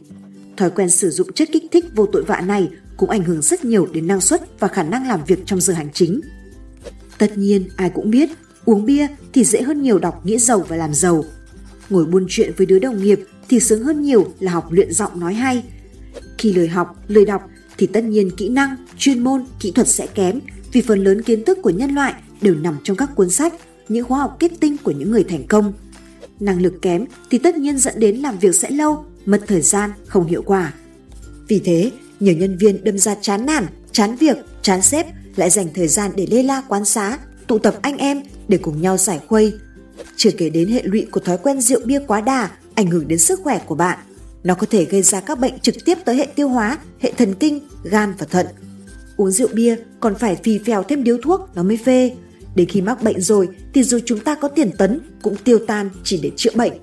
Thói 0.58 0.70
quen 0.70 0.90
sử 0.90 1.10
dụng 1.10 1.34
chất 1.34 1.50
kích 1.52 1.64
thích 1.72 1.86
vô 1.96 2.06
tội 2.06 2.24
vạ 2.24 2.42
này 2.42 2.70
cũng 2.98 3.10
ảnh 3.10 3.24
hưởng 3.24 3.42
rất 3.42 3.66
nhiều 3.66 3.88
đến 3.94 4.08
năng 4.08 4.22
suất 4.22 4.60
và 4.60 4.68
khả 4.68 4.84
năng 4.84 5.08
làm 5.08 5.20
việc 5.28 5.40
trong 5.46 5.62
giờ 5.62 5.74
hành 5.74 5.90
chính. 5.94 6.22
Tất 7.18 7.38
nhiên, 7.38 7.70
ai 7.76 7.90
cũng 7.90 8.12
biết, 8.12 8.30
uống 8.66 8.86
bia 8.86 9.08
thì 9.34 9.44
dễ 9.44 9.62
hơn 9.62 9.82
nhiều 9.82 10.00
đọc 10.00 10.26
nghĩa 10.26 10.38
giàu 10.38 10.66
và 10.68 10.76
làm 10.76 10.94
giàu. 10.94 11.26
Ngồi 11.90 12.06
buôn 12.06 12.26
chuyện 12.30 12.52
với 12.58 12.66
đứa 12.66 12.80
đồng 12.80 13.04
nghiệp 13.04 13.20
thì 13.50 13.60
sướng 13.60 13.84
hơn 13.84 14.02
nhiều 14.02 14.34
là 14.40 14.52
học 14.52 14.72
luyện 14.72 14.94
giọng 14.94 15.20
nói 15.20 15.34
hay. 15.34 15.64
Khi 16.38 16.54
lời 16.54 16.68
học, 16.68 17.04
lời 17.08 17.26
đọc 17.26 17.50
thì 17.78 17.88
tất 17.88 18.04
nhiên 18.04 18.32
kỹ 18.38 18.50
năng, 18.50 18.76
chuyên 18.98 19.24
môn, 19.24 19.46
kỹ 19.60 19.72
thuật 19.72 19.88
sẽ 19.88 20.08
kém 20.08 20.40
vì 20.72 20.82
phần 20.82 21.04
lớn 21.04 21.22
kiến 21.22 21.46
thức 21.46 21.58
của 21.62 21.70
nhân 21.70 21.96
loại 21.96 22.14
đều 22.42 22.56
nằm 22.56 22.78
trong 22.84 22.98
các 22.98 23.10
cuốn 23.16 23.30
sách, 23.30 23.54
những 23.94 24.06
khóa 24.08 24.20
học 24.20 24.38
kết 24.40 24.52
tinh 24.60 24.78
của 24.84 24.92
những 24.92 25.12
người 25.12 25.24
thành 25.24 25.48
công. 25.48 25.74
năng 26.40 26.62
lực 26.62 26.74
kém 26.82 27.06
thì 27.30 27.38
tất 27.38 27.56
nhiên 27.56 27.78
dẫn 27.78 28.00
đến 28.00 28.16
làm 28.16 28.40
việc 28.40 28.56
sẽ 28.56 28.70
lâu, 28.70 29.06
mất 29.26 29.42
thời 29.48 29.62
gian, 29.62 29.92
không 30.08 30.28
hiệu 30.28 30.42
quả. 30.46 30.74
Vì 31.48 31.60
thế, 31.60 31.92
nhiều 32.20 32.36
nhân 32.36 32.58
viên 32.58 32.84
đâm 32.84 32.98
ra 32.98 33.16
chán 33.22 33.46
nản, 33.46 33.66
chán 33.92 34.16
việc, 34.16 34.38
chán 34.62 34.82
xếp 34.82 35.06
lại 35.36 35.50
dành 35.50 35.68
thời 35.74 35.88
gian 35.88 36.12
để 36.16 36.28
lê 36.32 36.44
la 36.44 36.62
quán 36.68 36.86
xá, 36.86 37.18
tụ 37.48 37.60
tập 37.60 37.76
anh 37.82 37.98
em 37.98 38.22
để 38.48 38.58
cùng 38.58 38.82
nhau 38.82 38.98
giải 38.98 39.20
khuây. 39.28 39.54
Chưa 40.16 40.32
kể 40.38 40.50
đến 40.50 40.70
hệ 40.70 40.82
lụy 40.84 41.08
của 41.12 41.20
thói 41.20 41.38
quen 41.38 41.62
rượu 41.62 41.80
bia 41.86 42.00
quá 42.08 42.22
đà 42.22 42.50
ảnh 42.76 42.88
hưởng 42.88 43.08
đến 43.08 43.20
sức 43.20 43.40
khỏe 43.44 43.62
của 43.66 43.76
bạn. 43.76 44.00
Nó 44.44 44.54
có 44.56 44.68
thể 44.70 44.86
gây 44.86 45.02
ra 45.02 45.20
các 45.20 45.40
bệnh 45.40 45.60
trực 45.60 45.76
tiếp 45.86 45.98
tới 46.06 46.16
hệ 46.16 46.26
tiêu 46.36 46.50
hóa, 46.50 46.78
hệ 47.00 47.12
thần 47.18 47.34
kinh, 47.34 47.60
gan 47.84 48.14
và 48.18 48.26
thận. 48.26 48.48
Uống 49.18 49.32
rượu 49.32 49.48
bia 49.54 49.76
còn 50.00 50.16
phải 50.16 50.36
phì 50.44 50.58
phèo 50.58 50.84
thêm 50.84 51.04
điếu 51.04 51.18
thuốc 51.24 51.50
nó 51.56 51.64
mới 51.64 51.78
phê. 51.78 52.12
Đến 52.56 52.68
khi 52.70 52.82
mắc 52.82 53.04
bệnh 53.04 53.22
rồi 53.22 53.50
thì 53.74 53.84
dù 53.84 54.00
chúng 54.06 54.20
ta 54.20 54.36
có 54.36 54.48
tiền 54.48 54.72
tấn 54.78 55.00
cũng 55.22 55.36
tiêu 55.44 55.60
tan 55.68 55.90
chỉ 56.04 56.20
để 56.24 56.32
chữa 56.36 56.52
bệnh. 56.56 56.74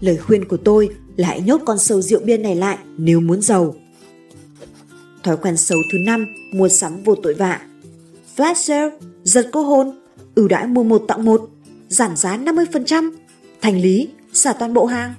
Lời 0.00 0.16
khuyên 0.16 0.48
của 0.48 0.56
tôi 0.56 0.88
là 1.16 1.28
hãy 1.28 1.40
nhốt 1.40 1.60
con 1.66 1.78
sâu 1.78 2.02
rượu 2.02 2.20
bia 2.20 2.36
này 2.36 2.54
lại 2.54 2.78
nếu 2.98 3.20
muốn 3.20 3.42
giàu. 3.42 3.74
Thói 5.22 5.36
quen 5.36 5.56
xấu 5.56 5.78
thứ 5.92 5.98
năm, 6.06 6.26
mua 6.54 6.68
sắm 6.68 7.02
vô 7.04 7.14
tội 7.14 7.34
vạ. 7.34 7.60
Flash 8.36 8.54
sale, 8.54 8.90
giật 9.24 9.48
cô 9.52 9.62
hôn, 9.62 10.00
ưu 10.34 10.48
đãi 10.48 10.66
mua 10.66 10.82
một 10.82 11.04
tặng 11.08 11.24
một, 11.24 11.50
giảm 11.88 12.16
giá 12.16 12.36
50%, 12.36 13.10
thành 13.60 13.80
lý, 13.80 14.08
xả 14.32 14.52
toàn 14.52 14.74
bộ 14.74 14.86
hàng. 14.86 15.14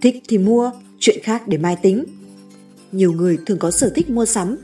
Thích 0.00 0.22
thì 0.28 0.38
mua, 0.38 0.70
chuyện 0.98 1.18
khác 1.22 1.48
để 1.48 1.58
mai 1.58 1.76
tính. 1.82 2.04
Nhiều 2.92 3.12
người 3.12 3.38
thường 3.46 3.58
có 3.58 3.70
sở 3.70 3.92
thích 3.94 4.10
mua 4.10 4.24
sắm. 4.24 4.56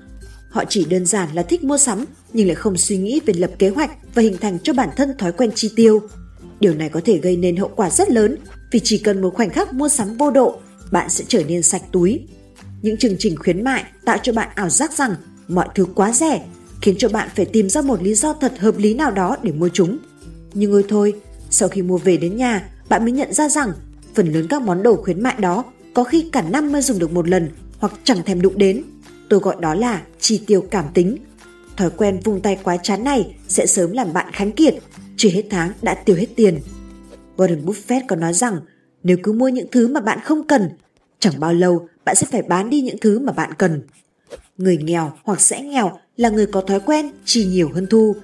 Họ 0.51 0.65
chỉ 0.69 0.85
đơn 0.85 1.07
giản 1.07 1.29
là 1.35 1.43
thích 1.43 1.65
mua 1.65 1.79
sắm 1.79 2.05
nhưng 2.35 2.47
lại 2.47 2.55
không 2.55 2.76
suy 2.76 2.97
nghĩ 2.97 3.21
về 3.26 3.35
lập 3.37 3.50
kế 3.59 3.69
hoạch 3.69 3.91
và 4.14 4.23
hình 4.23 4.37
thành 4.41 4.59
cho 4.62 4.73
bản 4.73 4.88
thân 4.97 5.19
thói 5.19 5.33
quen 5.33 5.50
chi 5.55 5.71
tiêu. 5.76 6.03
Điều 6.61 6.75
này 6.75 6.88
có 6.88 7.00
thể 7.05 7.19
gây 7.19 7.37
nên 7.37 7.57
hậu 7.57 7.71
quả 7.76 7.91
rất 7.91 8.11
lớn 8.11 8.37
vì 8.71 8.81
chỉ 8.85 8.99
cần 8.99 9.23
một 9.23 9.35
khoảnh 9.35 9.50
khắc 9.50 9.75
mua 9.75 9.88
sắm 9.88 10.17
vô 10.17 10.31
độ, 10.31 10.59
bạn 10.93 11.11
sẽ 11.11 11.25
trở 11.29 11.43
nên 11.49 11.62
sạch 11.62 11.83
túi. 11.93 12.21
Những 12.83 12.97
chương 12.97 13.17
trình 13.19 13.37
khuyến 13.37 13.64
mại 13.64 13.85
tạo 14.05 14.19
cho 14.23 14.33
bạn 14.33 14.49
ảo 14.55 14.69
giác 14.69 14.93
rằng 14.93 15.14
mọi 15.49 15.69
thứ 15.75 15.87
quá 15.95 16.12
rẻ, 16.12 16.47
khiến 16.83 16.95
cho 16.99 17.09
bạn 17.09 17.29
phải 17.37 17.45
tìm 17.45 17.69
ra 17.69 17.83
một 17.83 18.03
lý 18.03 18.14
do 18.14 18.35
thật 18.35 18.59
hợp 18.59 18.79
lý 18.79 18.95
nào 18.95 19.11
đó 19.11 19.37
để 19.43 19.53
mua 19.53 19.69
chúng. 19.69 19.99
Nhưng 20.55 20.73
ôi 20.73 20.85
thôi, 20.88 21.14
sau 21.50 21.69
khi 21.69 21.83
mua 21.83 21.99
về 21.99 22.17
đến 22.17 22.37
nhà, 22.37 22.71
bạn 22.88 23.03
mới 23.03 23.12
nhận 23.12 23.33
ra 23.33 23.49
rằng 23.49 23.73
phần 24.14 24.33
lớn 24.33 24.47
các 24.50 24.62
món 24.62 24.83
đồ 24.83 24.97
khuyến 24.97 25.23
mại 25.23 25.35
đó 25.38 25.64
có 25.95 26.05
khi 26.05 26.29
cả 26.33 26.43
năm 26.43 26.73
mới 26.73 26.83
dùng 26.83 26.99
được 26.99 27.12
một 27.12 27.29
lần 27.29 27.50
hoặc 27.79 27.93
chẳng 28.05 28.23
thèm 28.25 28.43
đụng 28.43 28.59
đến. 28.59 28.83
Tôi 29.29 29.41
gọi 29.41 29.57
đó 29.61 29.75
là 29.75 30.03
chi 30.21 30.43
tiêu 30.47 30.64
cảm 30.71 30.85
tính. 30.95 31.17
Thói 31.76 31.90
quen 31.90 32.21
vung 32.25 32.40
tay 32.40 32.59
quá 32.62 32.76
chán 32.76 33.04
này 33.04 33.35
sẽ 33.49 33.66
sớm 33.66 33.93
làm 33.93 34.12
bạn 34.12 34.33
khánh 34.33 34.52
kiệt, 34.52 34.75
chỉ 35.16 35.31
hết 35.31 35.43
tháng 35.50 35.73
đã 35.83 35.95
tiêu 35.95 36.16
hết 36.16 36.26
tiền. 36.37 36.61
Warren 37.37 37.64
Buffett 37.64 38.00
còn 38.09 38.21
nói 38.21 38.33
rằng 38.33 38.61
nếu 39.02 39.16
cứ 39.23 39.33
mua 39.33 39.49
những 39.49 39.66
thứ 39.73 39.88
mà 39.88 40.00
bạn 40.00 40.19
không 40.25 40.47
cần, 40.47 40.69
chẳng 41.19 41.40
bao 41.40 41.54
lâu 41.54 41.88
bạn 42.04 42.14
sẽ 42.14 42.26
phải 42.31 42.43
bán 42.43 42.71
đi 42.71 42.81
những 42.81 42.99
thứ 43.00 43.19
mà 43.19 43.33
bạn 43.33 43.54
cần. 43.59 43.83
Người 44.59 44.76
nghèo 44.76 45.12
hoặc 45.25 45.40
sẽ 45.40 45.62
nghèo 45.62 45.99
là 46.16 46.28
người 46.28 46.47
có 46.47 46.61
thói 46.61 46.81
quen 46.81 47.11
chi 47.25 47.45
nhiều 47.45 47.71
hơn 47.75 47.87
thu. 47.87 48.16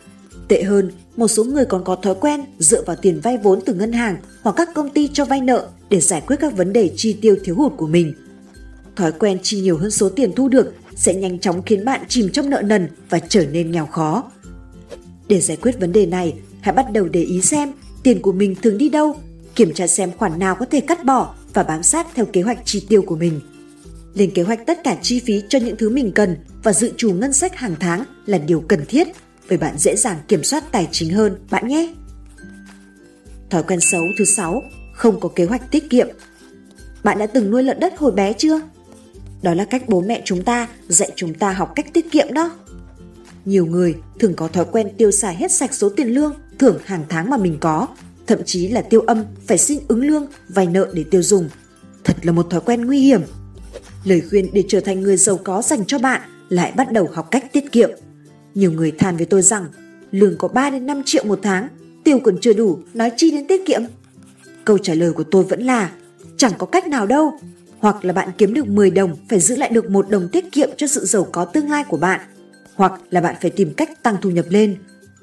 Tệ 0.48 0.62
hơn, 0.62 0.90
một 1.16 1.28
số 1.28 1.44
người 1.44 1.64
còn 1.64 1.84
có 1.84 1.96
thói 1.96 2.14
quen 2.14 2.40
dựa 2.58 2.82
vào 2.82 2.96
tiền 2.96 3.20
vay 3.22 3.38
vốn 3.38 3.60
từ 3.66 3.74
ngân 3.74 3.92
hàng 3.92 4.16
hoặc 4.42 4.52
các 4.56 4.68
công 4.74 4.90
ty 4.90 5.08
cho 5.12 5.24
vay 5.24 5.40
nợ 5.40 5.68
để 5.88 6.00
giải 6.00 6.20
quyết 6.26 6.36
các 6.40 6.56
vấn 6.56 6.72
đề 6.72 6.90
chi 6.96 7.16
tiêu 7.20 7.36
thiếu 7.44 7.54
hụt 7.54 7.72
của 7.76 7.86
mình. 7.86 8.14
Thói 8.96 9.12
quen 9.12 9.38
chi 9.42 9.60
nhiều 9.60 9.76
hơn 9.76 9.90
số 9.90 10.08
tiền 10.08 10.32
thu 10.36 10.48
được 10.48 10.74
sẽ 10.96 11.14
nhanh 11.14 11.38
chóng 11.38 11.62
khiến 11.62 11.84
bạn 11.84 12.00
chìm 12.08 12.28
trong 12.32 12.50
nợ 12.50 12.62
nần 12.62 12.88
và 13.10 13.18
trở 13.18 13.46
nên 13.46 13.70
nghèo 13.70 13.86
khó. 13.86 14.30
Để 15.28 15.40
giải 15.40 15.56
quyết 15.56 15.80
vấn 15.80 15.92
đề 15.92 16.06
này, 16.06 16.34
hãy 16.60 16.74
bắt 16.74 16.92
đầu 16.92 17.08
để 17.08 17.22
ý 17.22 17.40
xem 17.40 17.72
tiền 18.02 18.22
của 18.22 18.32
mình 18.32 18.54
thường 18.62 18.78
đi 18.78 18.88
đâu, 18.88 19.16
kiểm 19.54 19.74
tra 19.74 19.86
xem 19.86 20.10
khoản 20.18 20.38
nào 20.38 20.54
có 20.54 20.64
thể 20.64 20.80
cắt 20.80 21.04
bỏ 21.04 21.34
và 21.54 21.62
bám 21.62 21.82
sát 21.82 22.06
theo 22.14 22.24
kế 22.26 22.42
hoạch 22.42 22.58
chi 22.64 22.86
tiêu 22.88 23.02
của 23.02 23.16
mình. 23.16 23.40
Lên 24.14 24.30
kế 24.34 24.42
hoạch 24.42 24.66
tất 24.66 24.84
cả 24.84 24.96
chi 25.02 25.20
phí 25.20 25.42
cho 25.48 25.58
những 25.58 25.76
thứ 25.76 25.90
mình 25.90 26.12
cần 26.14 26.36
và 26.62 26.72
dự 26.72 26.92
trù 26.96 27.12
ngân 27.12 27.32
sách 27.32 27.56
hàng 27.56 27.74
tháng 27.80 28.04
là 28.26 28.38
điều 28.38 28.60
cần 28.60 28.84
thiết 28.88 29.08
bởi 29.48 29.58
bạn 29.58 29.78
dễ 29.78 29.96
dàng 29.96 30.18
kiểm 30.28 30.44
soát 30.44 30.64
tài 30.72 30.88
chính 30.92 31.10
hơn 31.10 31.36
bạn 31.50 31.68
nhé. 31.68 31.94
Thói 33.50 33.62
quen 33.62 33.80
xấu 33.80 34.02
thứ 34.18 34.24
6, 34.24 34.62
không 34.94 35.20
có 35.20 35.28
kế 35.28 35.44
hoạch 35.44 35.70
tiết 35.70 35.90
kiệm. 35.90 36.08
Bạn 37.04 37.18
đã 37.18 37.26
từng 37.26 37.50
nuôi 37.50 37.62
lợn 37.62 37.80
đất 37.80 37.98
hồi 37.98 38.12
bé 38.12 38.32
chưa? 38.32 38.60
Đó 39.42 39.54
là 39.54 39.64
cách 39.64 39.88
bố 39.88 40.00
mẹ 40.00 40.22
chúng 40.24 40.42
ta 40.42 40.68
dạy 40.88 41.12
chúng 41.16 41.34
ta 41.34 41.52
học 41.52 41.72
cách 41.76 41.86
tiết 41.92 42.10
kiệm 42.10 42.32
đó. 42.32 42.50
Nhiều 43.44 43.66
người 43.66 43.94
thường 44.18 44.34
có 44.34 44.48
thói 44.48 44.64
quen 44.72 44.88
tiêu 44.98 45.10
xài 45.10 45.36
hết 45.36 45.52
sạch 45.52 45.74
số 45.74 45.88
tiền 45.88 46.08
lương, 46.08 46.34
thưởng 46.58 46.78
hàng 46.84 47.04
tháng 47.08 47.30
mà 47.30 47.36
mình 47.36 47.56
có, 47.60 47.86
thậm 48.26 48.38
chí 48.44 48.68
là 48.68 48.82
tiêu 48.82 49.00
âm 49.00 49.24
phải 49.46 49.58
xin 49.58 49.78
ứng 49.88 50.00
lương, 50.00 50.26
vay 50.48 50.66
nợ 50.66 50.88
để 50.92 51.04
tiêu 51.10 51.22
dùng. 51.22 51.48
Thật 52.04 52.16
là 52.22 52.32
một 52.32 52.50
thói 52.50 52.60
quen 52.60 52.86
nguy 52.86 53.00
hiểm. 53.00 53.22
Lời 54.04 54.22
khuyên 54.30 54.50
để 54.52 54.64
trở 54.68 54.80
thành 54.80 55.00
người 55.00 55.16
giàu 55.16 55.38
có 55.44 55.62
dành 55.62 55.84
cho 55.86 55.98
bạn 55.98 56.20
lại 56.48 56.72
bắt 56.76 56.92
đầu 56.92 57.08
học 57.12 57.28
cách 57.30 57.52
tiết 57.52 57.72
kiệm. 57.72 57.90
Nhiều 58.54 58.72
người 58.72 58.90
than 58.90 59.16
với 59.16 59.26
tôi 59.26 59.42
rằng 59.42 59.66
lương 60.10 60.38
có 60.38 60.48
3 60.48 60.70
đến 60.70 60.86
5 60.86 61.02
triệu 61.06 61.24
một 61.24 61.38
tháng, 61.42 61.68
tiêu 62.04 62.18
còn 62.24 62.38
chưa 62.40 62.52
đủ, 62.52 62.78
nói 62.94 63.12
chi 63.16 63.30
đến 63.30 63.46
tiết 63.46 63.66
kiệm. 63.66 63.80
Câu 64.64 64.78
trả 64.78 64.94
lời 64.94 65.12
của 65.12 65.24
tôi 65.24 65.44
vẫn 65.44 65.62
là 65.62 65.92
chẳng 66.36 66.52
có 66.58 66.66
cách 66.66 66.86
nào 66.86 67.06
đâu. 67.06 67.32
Hoặc 67.80 68.04
là 68.04 68.12
bạn 68.12 68.28
kiếm 68.38 68.54
được 68.54 68.68
10 68.68 68.90
đồng 68.90 69.16
phải 69.28 69.40
giữ 69.40 69.56
lại 69.56 69.70
được 69.70 69.90
một 69.90 70.10
đồng 70.10 70.28
tiết 70.28 70.52
kiệm 70.52 70.68
cho 70.76 70.86
sự 70.86 71.04
giàu 71.04 71.26
có 71.32 71.44
tương 71.44 71.70
lai 71.70 71.84
của 71.88 71.96
bạn. 71.96 72.20
Hoặc 72.74 72.92
là 73.10 73.20
bạn 73.20 73.34
phải 73.42 73.50
tìm 73.50 73.74
cách 73.76 74.02
tăng 74.02 74.16
thu 74.22 74.30
nhập 74.30 74.44
lên. 74.48 74.76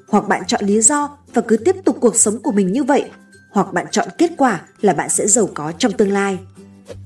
Hoặc 0.08 0.28
bạn 0.28 0.42
chọn 0.46 0.64
lý 0.64 0.80
do 0.80 1.18
và 1.34 1.42
cứ 1.42 1.56
tiếp 1.56 1.76
tục 1.84 1.96
cuộc 2.00 2.16
sống 2.16 2.38
của 2.42 2.52
mình 2.52 2.72
như 2.72 2.84
vậy. 2.84 3.04
Hoặc 3.50 3.72
bạn 3.72 3.86
chọn 3.90 4.08
kết 4.18 4.30
quả 4.36 4.62
là 4.80 4.92
bạn 4.92 5.08
sẽ 5.08 5.26
giàu 5.26 5.48
có 5.54 5.72
trong 5.78 5.92
tương 5.92 6.12
lai. 6.12 6.38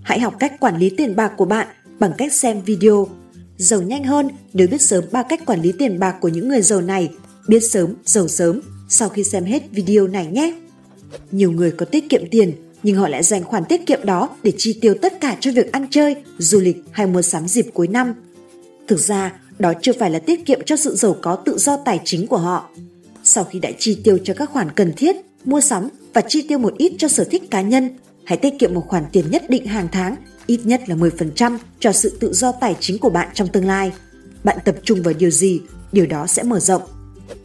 Hãy 0.02 0.20
học 0.20 0.34
cách 0.38 0.60
quản 0.60 0.76
lý 0.78 0.90
tiền 0.90 1.16
bạc 1.16 1.32
của 1.36 1.44
bạn 1.44 1.66
bằng 1.98 2.12
cách 2.18 2.32
xem 2.32 2.62
video. 2.62 3.08
Giàu 3.56 3.82
nhanh 3.82 4.04
hơn 4.04 4.28
nếu 4.52 4.68
biết 4.68 4.80
sớm 4.82 5.04
ba 5.12 5.22
cách 5.22 5.40
quản 5.46 5.62
lý 5.62 5.72
tiền 5.78 5.98
bạc 5.98 6.16
của 6.20 6.28
những 6.28 6.48
người 6.48 6.62
giàu 6.62 6.80
này. 6.80 7.10
Biết 7.48 7.60
sớm, 7.60 7.94
giàu 8.04 8.28
sớm 8.28 8.60
sau 8.88 9.08
khi 9.08 9.24
xem 9.24 9.44
hết 9.44 9.62
video 9.70 10.08
này 10.08 10.26
nhé. 10.26 10.54
Nhiều 11.30 11.50
người 11.52 11.70
có 11.70 11.86
tiết 11.86 12.08
kiệm 12.08 12.22
tiền 12.30 12.71
nhưng 12.82 12.96
họ 12.96 13.08
lại 13.08 13.22
dành 13.22 13.44
khoản 13.44 13.64
tiết 13.64 13.86
kiệm 13.86 14.00
đó 14.04 14.28
để 14.42 14.52
chi 14.58 14.78
tiêu 14.80 14.94
tất 15.02 15.20
cả 15.20 15.36
cho 15.40 15.52
việc 15.52 15.72
ăn 15.72 15.86
chơi, 15.90 16.16
du 16.38 16.60
lịch 16.60 16.76
hay 16.90 17.06
mua 17.06 17.22
sắm 17.22 17.48
dịp 17.48 17.66
cuối 17.74 17.88
năm. 17.88 18.14
Thực 18.88 18.98
ra, 18.98 19.32
đó 19.58 19.72
chưa 19.82 19.92
phải 19.92 20.10
là 20.10 20.18
tiết 20.18 20.46
kiệm 20.46 20.60
cho 20.66 20.76
sự 20.76 20.96
giàu 20.96 21.16
có 21.22 21.36
tự 21.36 21.58
do 21.58 21.76
tài 21.76 22.00
chính 22.04 22.26
của 22.26 22.36
họ. 22.36 22.70
Sau 23.24 23.44
khi 23.44 23.58
đã 23.58 23.70
chi 23.78 23.98
tiêu 24.04 24.18
cho 24.24 24.34
các 24.34 24.50
khoản 24.50 24.70
cần 24.70 24.92
thiết, 24.96 25.16
mua 25.44 25.60
sắm 25.60 25.88
và 26.12 26.20
chi 26.20 26.42
tiêu 26.48 26.58
một 26.58 26.74
ít 26.78 26.92
cho 26.98 27.08
sở 27.08 27.24
thích 27.24 27.50
cá 27.50 27.60
nhân, 27.60 27.90
hãy 28.24 28.38
tiết 28.38 28.54
kiệm 28.58 28.74
một 28.74 28.84
khoản 28.88 29.04
tiền 29.12 29.30
nhất 29.30 29.42
định 29.48 29.66
hàng 29.66 29.88
tháng, 29.92 30.16
ít 30.46 30.60
nhất 30.64 30.88
là 30.88 30.96
10% 30.96 31.58
cho 31.80 31.92
sự 31.92 32.16
tự 32.20 32.32
do 32.32 32.52
tài 32.52 32.76
chính 32.80 32.98
của 32.98 33.10
bạn 33.10 33.28
trong 33.34 33.48
tương 33.48 33.66
lai. 33.66 33.92
Bạn 34.44 34.58
tập 34.64 34.76
trung 34.84 35.02
vào 35.02 35.14
điều 35.18 35.30
gì, 35.30 35.60
điều 35.92 36.06
đó 36.06 36.26
sẽ 36.26 36.42
mở 36.42 36.60
rộng. 36.60 36.82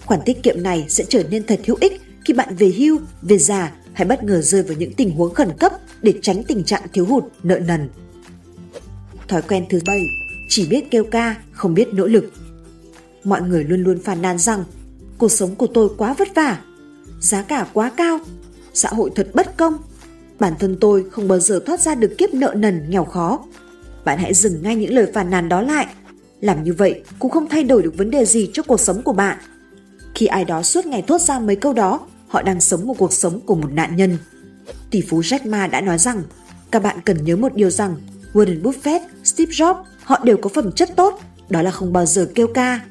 Khoản 0.06 0.20
tiết 0.26 0.44
kiệm 0.44 0.64
này 0.64 0.86
sẽ 0.90 1.04
trở 1.10 1.24
nên 1.30 1.44
thật 1.44 1.60
hữu 1.66 1.78
ích 1.80 2.02
khi 2.26 2.34
bạn 2.34 2.56
về 2.56 2.74
hưu, 2.78 3.00
về 3.22 3.38
già 3.38 3.72
hay 3.98 4.08
bất 4.08 4.24
ngờ 4.24 4.42
rơi 4.42 4.64
vào 4.64 4.78
những 4.78 4.94
tình 4.94 5.12
huống 5.12 5.34
khẩn 5.34 5.50
cấp 5.60 5.72
để 6.02 6.14
tránh 6.22 6.44
tình 6.44 6.64
trạng 6.64 6.82
thiếu 6.94 7.06
hụt, 7.06 7.24
nợ 7.44 7.60
nần. 7.60 7.90
Thói 9.28 9.42
quen 9.42 9.66
thứ 9.70 9.80
bảy, 9.86 10.02
chỉ 10.50 10.68
biết 10.68 10.92
kêu 10.92 11.04
ca, 11.04 11.36
không 11.52 11.74
biết 11.74 11.94
nỗ 11.94 12.08
lực. 12.08 12.34
Mọi 13.24 13.42
người 13.42 13.64
luôn 13.64 13.84
luôn 13.84 14.00
phàn 14.04 14.22
nàn 14.22 14.38
rằng 14.38 14.64
cuộc 15.18 15.32
sống 15.32 15.56
của 15.56 15.68
tôi 15.68 15.90
quá 15.98 16.14
vất 16.14 16.28
vả, 16.36 16.62
giá 17.20 17.42
cả 17.42 17.68
quá 17.74 17.92
cao, 17.98 18.20
xã 18.74 18.90
hội 18.90 19.12
thật 19.16 19.30
bất 19.34 19.58
công. 19.58 19.78
Bản 20.40 20.54
thân 20.60 20.78
tôi 20.82 21.06
không 21.12 21.28
bao 21.28 21.40
giờ 21.40 21.60
thoát 21.66 21.82
ra 21.82 21.96
được 21.96 22.16
kiếp 22.18 22.34
nợ 22.34 22.54
nần 22.58 22.90
nghèo 22.90 23.06
khó. 23.06 23.40
Bạn 24.06 24.20
hãy 24.20 24.34
dừng 24.34 24.64
ngay 24.64 24.76
những 24.76 24.94
lời 24.94 25.12
phàn 25.14 25.30
nàn 25.30 25.50
đó 25.50 25.62
lại. 25.62 25.88
Làm 26.42 26.64
như 26.64 26.74
vậy 26.74 27.04
cũng 27.20 27.32
không 27.32 27.50
thay 27.50 27.64
đổi 27.64 27.82
được 27.82 27.98
vấn 27.98 28.12
đề 28.12 28.26
gì 28.26 28.50
cho 28.54 28.64
cuộc 28.64 28.80
sống 28.80 29.02
của 29.02 29.14
bạn. 29.14 29.38
Khi 30.16 30.26
ai 30.26 30.46
đó 30.46 30.64
suốt 30.64 30.86
ngày 30.86 31.04
thốt 31.08 31.22
ra 31.22 31.40
mấy 31.40 31.56
câu 31.56 31.74
đó, 31.74 32.08
họ 32.28 32.42
đang 32.42 32.62
sống 32.62 32.88
một 32.88 32.94
cuộc 32.98 33.14
sống 33.14 33.40
của 33.40 33.56
một 33.56 33.72
nạn 33.72 33.96
nhân. 33.96 34.18
Tỷ 34.92 35.02
phú 35.02 35.22
Jack 35.22 35.50
Ma 35.50 35.68
đã 35.68 35.82
nói 35.82 35.98
rằng, 35.98 36.24
các 36.72 36.84
bạn 36.84 36.98
cần 37.06 37.26
nhớ 37.26 37.36
một 37.36 37.56
điều 37.56 37.70
rằng 37.70 37.96
Warren 38.34 38.62
Buffett, 38.62 39.00
Steve 39.24 39.52
Jobs, 39.52 39.84
họ 40.04 40.20
đều 40.24 40.38
có 40.38 40.50
phẩm 40.50 40.72
chất 40.72 40.90
tốt, 40.96 41.22
đó 41.50 41.62
là 41.62 41.72
không 41.72 41.94
bao 41.94 42.06
giờ 42.06 42.30
kêu 42.36 42.48
ca. 42.48 42.82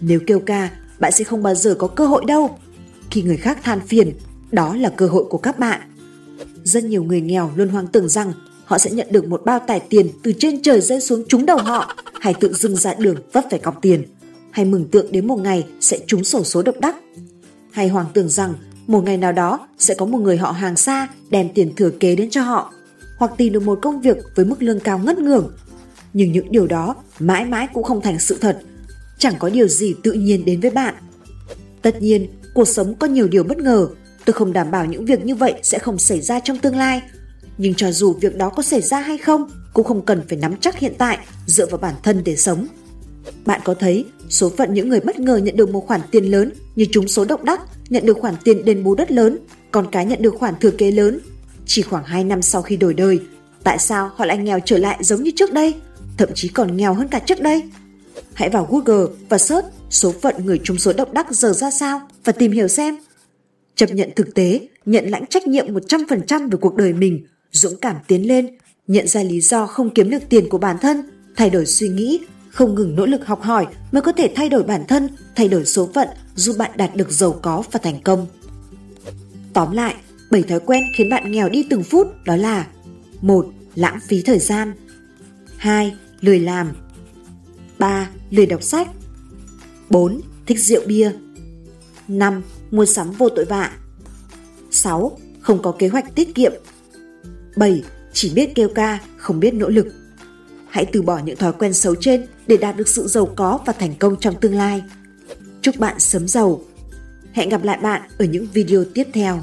Nếu 0.00 0.20
kêu 0.26 0.40
ca, 0.40 0.70
bạn 0.98 1.12
sẽ 1.12 1.24
không 1.24 1.42
bao 1.42 1.54
giờ 1.54 1.74
có 1.78 1.86
cơ 1.86 2.06
hội 2.06 2.24
đâu. 2.26 2.58
Khi 3.10 3.22
người 3.22 3.36
khác 3.36 3.58
than 3.62 3.80
phiền, 3.80 4.12
đó 4.50 4.76
là 4.76 4.88
cơ 4.88 5.06
hội 5.06 5.24
của 5.30 5.38
các 5.38 5.58
bạn. 5.58 5.80
Rất 6.64 6.84
nhiều 6.84 7.04
người 7.04 7.20
nghèo 7.20 7.50
luôn 7.56 7.68
hoang 7.68 7.86
tưởng 7.86 8.08
rằng 8.08 8.32
họ 8.64 8.78
sẽ 8.78 8.90
nhận 8.90 9.06
được 9.10 9.26
một 9.26 9.42
bao 9.44 9.58
tải 9.58 9.80
tiền 9.80 10.08
từ 10.22 10.32
trên 10.38 10.62
trời 10.62 10.80
rơi 10.80 11.00
xuống 11.00 11.24
trúng 11.28 11.46
đầu 11.46 11.58
họ 11.58 11.96
hay 12.20 12.34
tự 12.34 12.52
dưng 12.52 12.76
ra 12.76 12.94
đường 12.94 13.16
vấp 13.32 13.44
phải 13.50 13.58
cọc 13.58 13.82
tiền 13.82 14.04
hay 14.50 14.64
mừng 14.64 14.88
tượng 14.88 15.12
đến 15.12 15.26
một 15.26 15.38
ngày 15.38 15.66
sẽ 15.80 15.98
trúng 16.06 16.24
sổ 16.24 16.44
số 16.44 16.62
độc 16.62 16.74
đắc 16.80 16.96
hay 17.72 17.88
hoàng 17.88 18.06
tưởng 18.14 18.28
rằng 18.28 18.54
một 18.86 19.04
ngày 19.04 19.16
nào 19.16 19.32
đó 19.32 19.68
sẽ 19.78 19.94
có 19.94 20.06
một 20.06 20.18
người 20.18 20.36
họ 20.36 20.50
hàng 20.50 20.76
xa 20.76 21.08
đem 21.30 21.48
tiền 21.54 21.72
thừa 21.76 21.90
kế 21.90 22.16
đến 22.16 22.30
cho 22.30 22.42
họ 22.42 22.72
hoặc 23.18 23.32
tìm 23.36 23.52
được 23.52 23.62
một 23.62 23.78
công 23.82 24.00
việc 24.00 24.16
với 24.34 24.44
mức 24.44 24.62
lương 24.62 24.80
cao 24.80 24.98
ngất 24.98 25.18
ngưởng 25.18 25.52
nhưng 26.12 26.32
những 26.32 26.52
điều 26.52 26.66
đó 26.66 26.94
mãi 27.18 27.44
mãi 27.44 27.68
cũng 27.74 27.82
không 27.82 28.00
thành 28.00 28.18
sự 28.18 28.38
thật 28.40 28.58
chẳng 29.18 29.34
có 29.38 29.50
điều 29.50 29.68
gì 29.68 29.94
tự 30.02 30.12
nhiên 30.12 30.44
đến 30.44 30.60
với 30.60 30.70
bạn 30.70 30.94
tất 31.82 32.02
nhiên 32.02 32.26
cuộc 32.54 32.68
sống 32.68 32.94
có 32.94 33.06
nhiều 33.06 33.28
điều 33.28 33.44
bất 33.44 33.58
ngờ 33.58 33.88
tôi 34.24 34.34
không 34.34 34.52
đảm 34.52 34.70
bảo 34.70 34.86
những 34.86 35.04
việc 35.04 35.24
như 35.24 35.34
vậy 35.34 35.54
sẽ 35.62 35.78
không 35.78 35.98
xảy 35.98 36.20
ra 36.20 36.40
trong 36.40 36.58
tương 36.58 36.76
lai. 36.76 37.02
Nhưng 37.58 37.74
cho 37.74 37.92
dù 37.92 38.12
việc 38.12 38.36
đó 38.36 38.48
có 38.48 38.62
xảy 38.62 38.80
ra 38.80 39.00
hay 39.00 39.18
không, 39.18 39.50
cũng 39.72 39.86
không 39.86 40.04
cần 40.04 40.22
phải 40.28 40.38
nắm 40.38 40.56
chắc 40.60 40.78
hiện 40.78 40.92
tại 40.98 41.18
dựa 41.46 41.66
vào 41.66 41.78
bản 41.78 41.94
thân 42.02 42.22
để 42.24 42.36
sống. 42.36 42.66
Bạn 43.46 43.60
có 43.64 43.74
thấy 43.74 44.04
số 44.28 44.52
phận 44.56 44.74
những 44.74 44.88
người 44.88 45.00
bất 45.00 45.20
ngờ 45.20 45.36
nhận 45.36 45.56
được 45.56 45.70
một 45.70 45.86
khoản 45.86 46.00
tiền 46.10 46.24
lớn 46.24 46.52
như 46.76 46.86
chúng 46.92 47.08
số 47.08 47.24
độc 47.24 47.44
đắc, 47.44 47.60
nhận 47.92 48.06
được 48.06 48.18
khoản 48.20 48.34
tiền 48.44 48.64
đền 48.64 48.84
bù 48.84 48.94
đất 48.94 49.10
lớn, 49.10 49.38
còn 49.70 49.86
cái 49.92 50.06
nhận 50.06 50.22
được 50.22 50.34
khoản 50.38 50.54
thừa 50.60 50.70
kế 50.70 50.90
lớn. 50.90 51.20
Chỉ 51.66 51.82
khoảng 51.82 52.04
2 52.04 52.24
năm 52.24 52.42
sau 52.42 52.62
khi 52.62 52.76
đổi 52.76 52.94
đời, 52.94 53.20
tại 53.64 53.78
sao 53.78 54.10
họ 54.16 54.24
lại 54.24 54.38
nghèo 54.38 54.60
trở 54.64 54.78
lại 54.78 54.98
giống 55.00 55.22
như 55.22 55.30
trước 55.36 55.52
đây, 55.52 55.74
thậm 56.18 56.28
chí 56.34 56.48
còn 56.48 56.76
nghèo 56.76 56.94
hơn 56.94 57.08
cả 57.08 57.18
trước 57.18 57.40
đây? 57.40 57.62
Hãy 58.34 58.48
vào 58.48 58.68
Google 58.70 59.06
và 59.28 59.38
search 59.38 59.66
số 59.90 60.12
phận 60.22 60.34
người 60.46 60.60
trúng 60.64 60.78
số 60.78 60.92
độc 60.92 61.12
đắc 61.12 61.26
giờ 61.30 61.52
ra 61.52 61.70
sao 61.70 62.08
và 62.24 62.32
tìm 62.32 62.52
hiểu 62.52 62.68
xem. 62.68 62.96
Chấp 63.76 63.90
nhận 63.90 64.10
thực 64.16 64.34
tế, 64.34 64.68
nhận 64.86 65.08
lãnh 65.08 65.26
trách 65.26 65.46
nhiệm 65.46 65.74
100% 65.74 66.50
về 66.50 66.58
cuộc 66.60 66.76
đời 66.76 66.92
mình, 66.92 67.26
dũng 67.50 67.76
cảm 67.76 67.96
tiến 68.06 68.28
lên, 68.28 68.56
nhận 68.86 69.08
ra 69.08 69.22
lý 69.22 69.40
do 69.40 69.66
không 69.66 69.90
kiếm 69.90 70.10
được 70.10 70.22
tiền 70.28 70.48
của 70.48 70.58
bản 70.58 70.76
thân, 70.80 71.02
thay 71.36 71.50
đổi 71.50 71.66
suy 71.66 71.88
nghĩ, 71.88 72.20
không 72.52 72.74
ngừng 72.74 72.96
nỗ 72.96 73.06
lực 73.06 73.26
học 73.26 73.42
hỏi 73.42 73.66
mới 73.92 74.02
có 74.02 74.12
thể 74.12 74.32
thay 74.36 74.48
đổi 74.48 74.62
bản 74.62 74.84
thân, 74.88 75.08
thay 75.36 75.48
đổi 75.48 75.64
số 75.64 75.88
phận 75.94 76.08
giúp 76.34 76.56
bạn 76.58 76.70
đạt 76.76 76.96
được 76.96 77.10
giàu 77.10 77.38
có 77.42 77.62
và 77.72 77.80
thành 77.82 78.00
công. 78.02 78.26
Tóm 79.52 79.72
lại, 79.72 79.94
7 80.30 80.42
thói 80.42 80.60
quen 80.60 80.82
khiến 80.96 81.10
bạn 81.10 81.32
nghèo 81.32 81.48
đi 81.48 81.66
từng 81.70 81.82
phút 81.82 82.24
đó 82.24 82.36
là 82.36 82.66
1. 83.20 83.46
Lãng 83.74 83.98
phí 84.08 84.22
thời 84.22 84.38
gian 84.38 84.72
2. 85.56 85.96
Lười 86.20 86.40
làm 86.40 86.72
3. 87.78 88.10
Lười 88.30 88.46
đọc 88.46 88.62
sách 88.62 88.88
4. 89.90 90.20
Thích 90.46 90.58
rượu 90.60 90.82
bia 90.86 91.12
5. 92.08 92.42
Mua 92.70 92.86
sắm 92.86 93.12
vô 93.12 93.28
tội 93.28 93.44
vạ 93.44 93.70
6. 94.70 95.18
Không 95.40 95.62
có 95.62 95.72
kế 95.78 95.88
hoạch 95.88 96.14
tiết 96.14 96.34
kiệm 96.34 96.52
7. 97.56 97.82
Chỉ 98.12 98.32
biết 98.34 98.54
kêu 98.54 98.68
ca, 98.74 98.98
không 99.16 99.40
biết 99.40 99.54
nỗ 99.54 99.68
lực 99.68 99.86
Hãy 100.72 100.86
từ 100.92 101.02
bỏ 101.02 101.18
những 101.18 101.36
thói 101.36 101.52
quen 101.52 101.72
xấu 101.72 101.94
trên 101.94 102.26
để 102.46 102.56
đạt 102.56 102.76
được 102.76 102.88
sự 102.88 103.06
giàu 103.06 103.26
có 103.36 103.58
và 103.66 103.72
thành 103.72 103.94
công 103.94 104.16
trong 104.20 104.34
tương 104.40 104.54
lai. 104.54 104.82
Chúc 105.62 105.78
bạn 105.78 106.00
sớm 106.00 106.28
giàu. 106.28 106.60
Hẹn 107.32 107.48
gặp 107.48 107.62
lại 107.62 107.78
bạn 107.82 108.02
ở 108.18 108.24
những 108.24 108.46
video 108.52 108.84
tiếp 108.94 109.06
theo. 109.12 109.42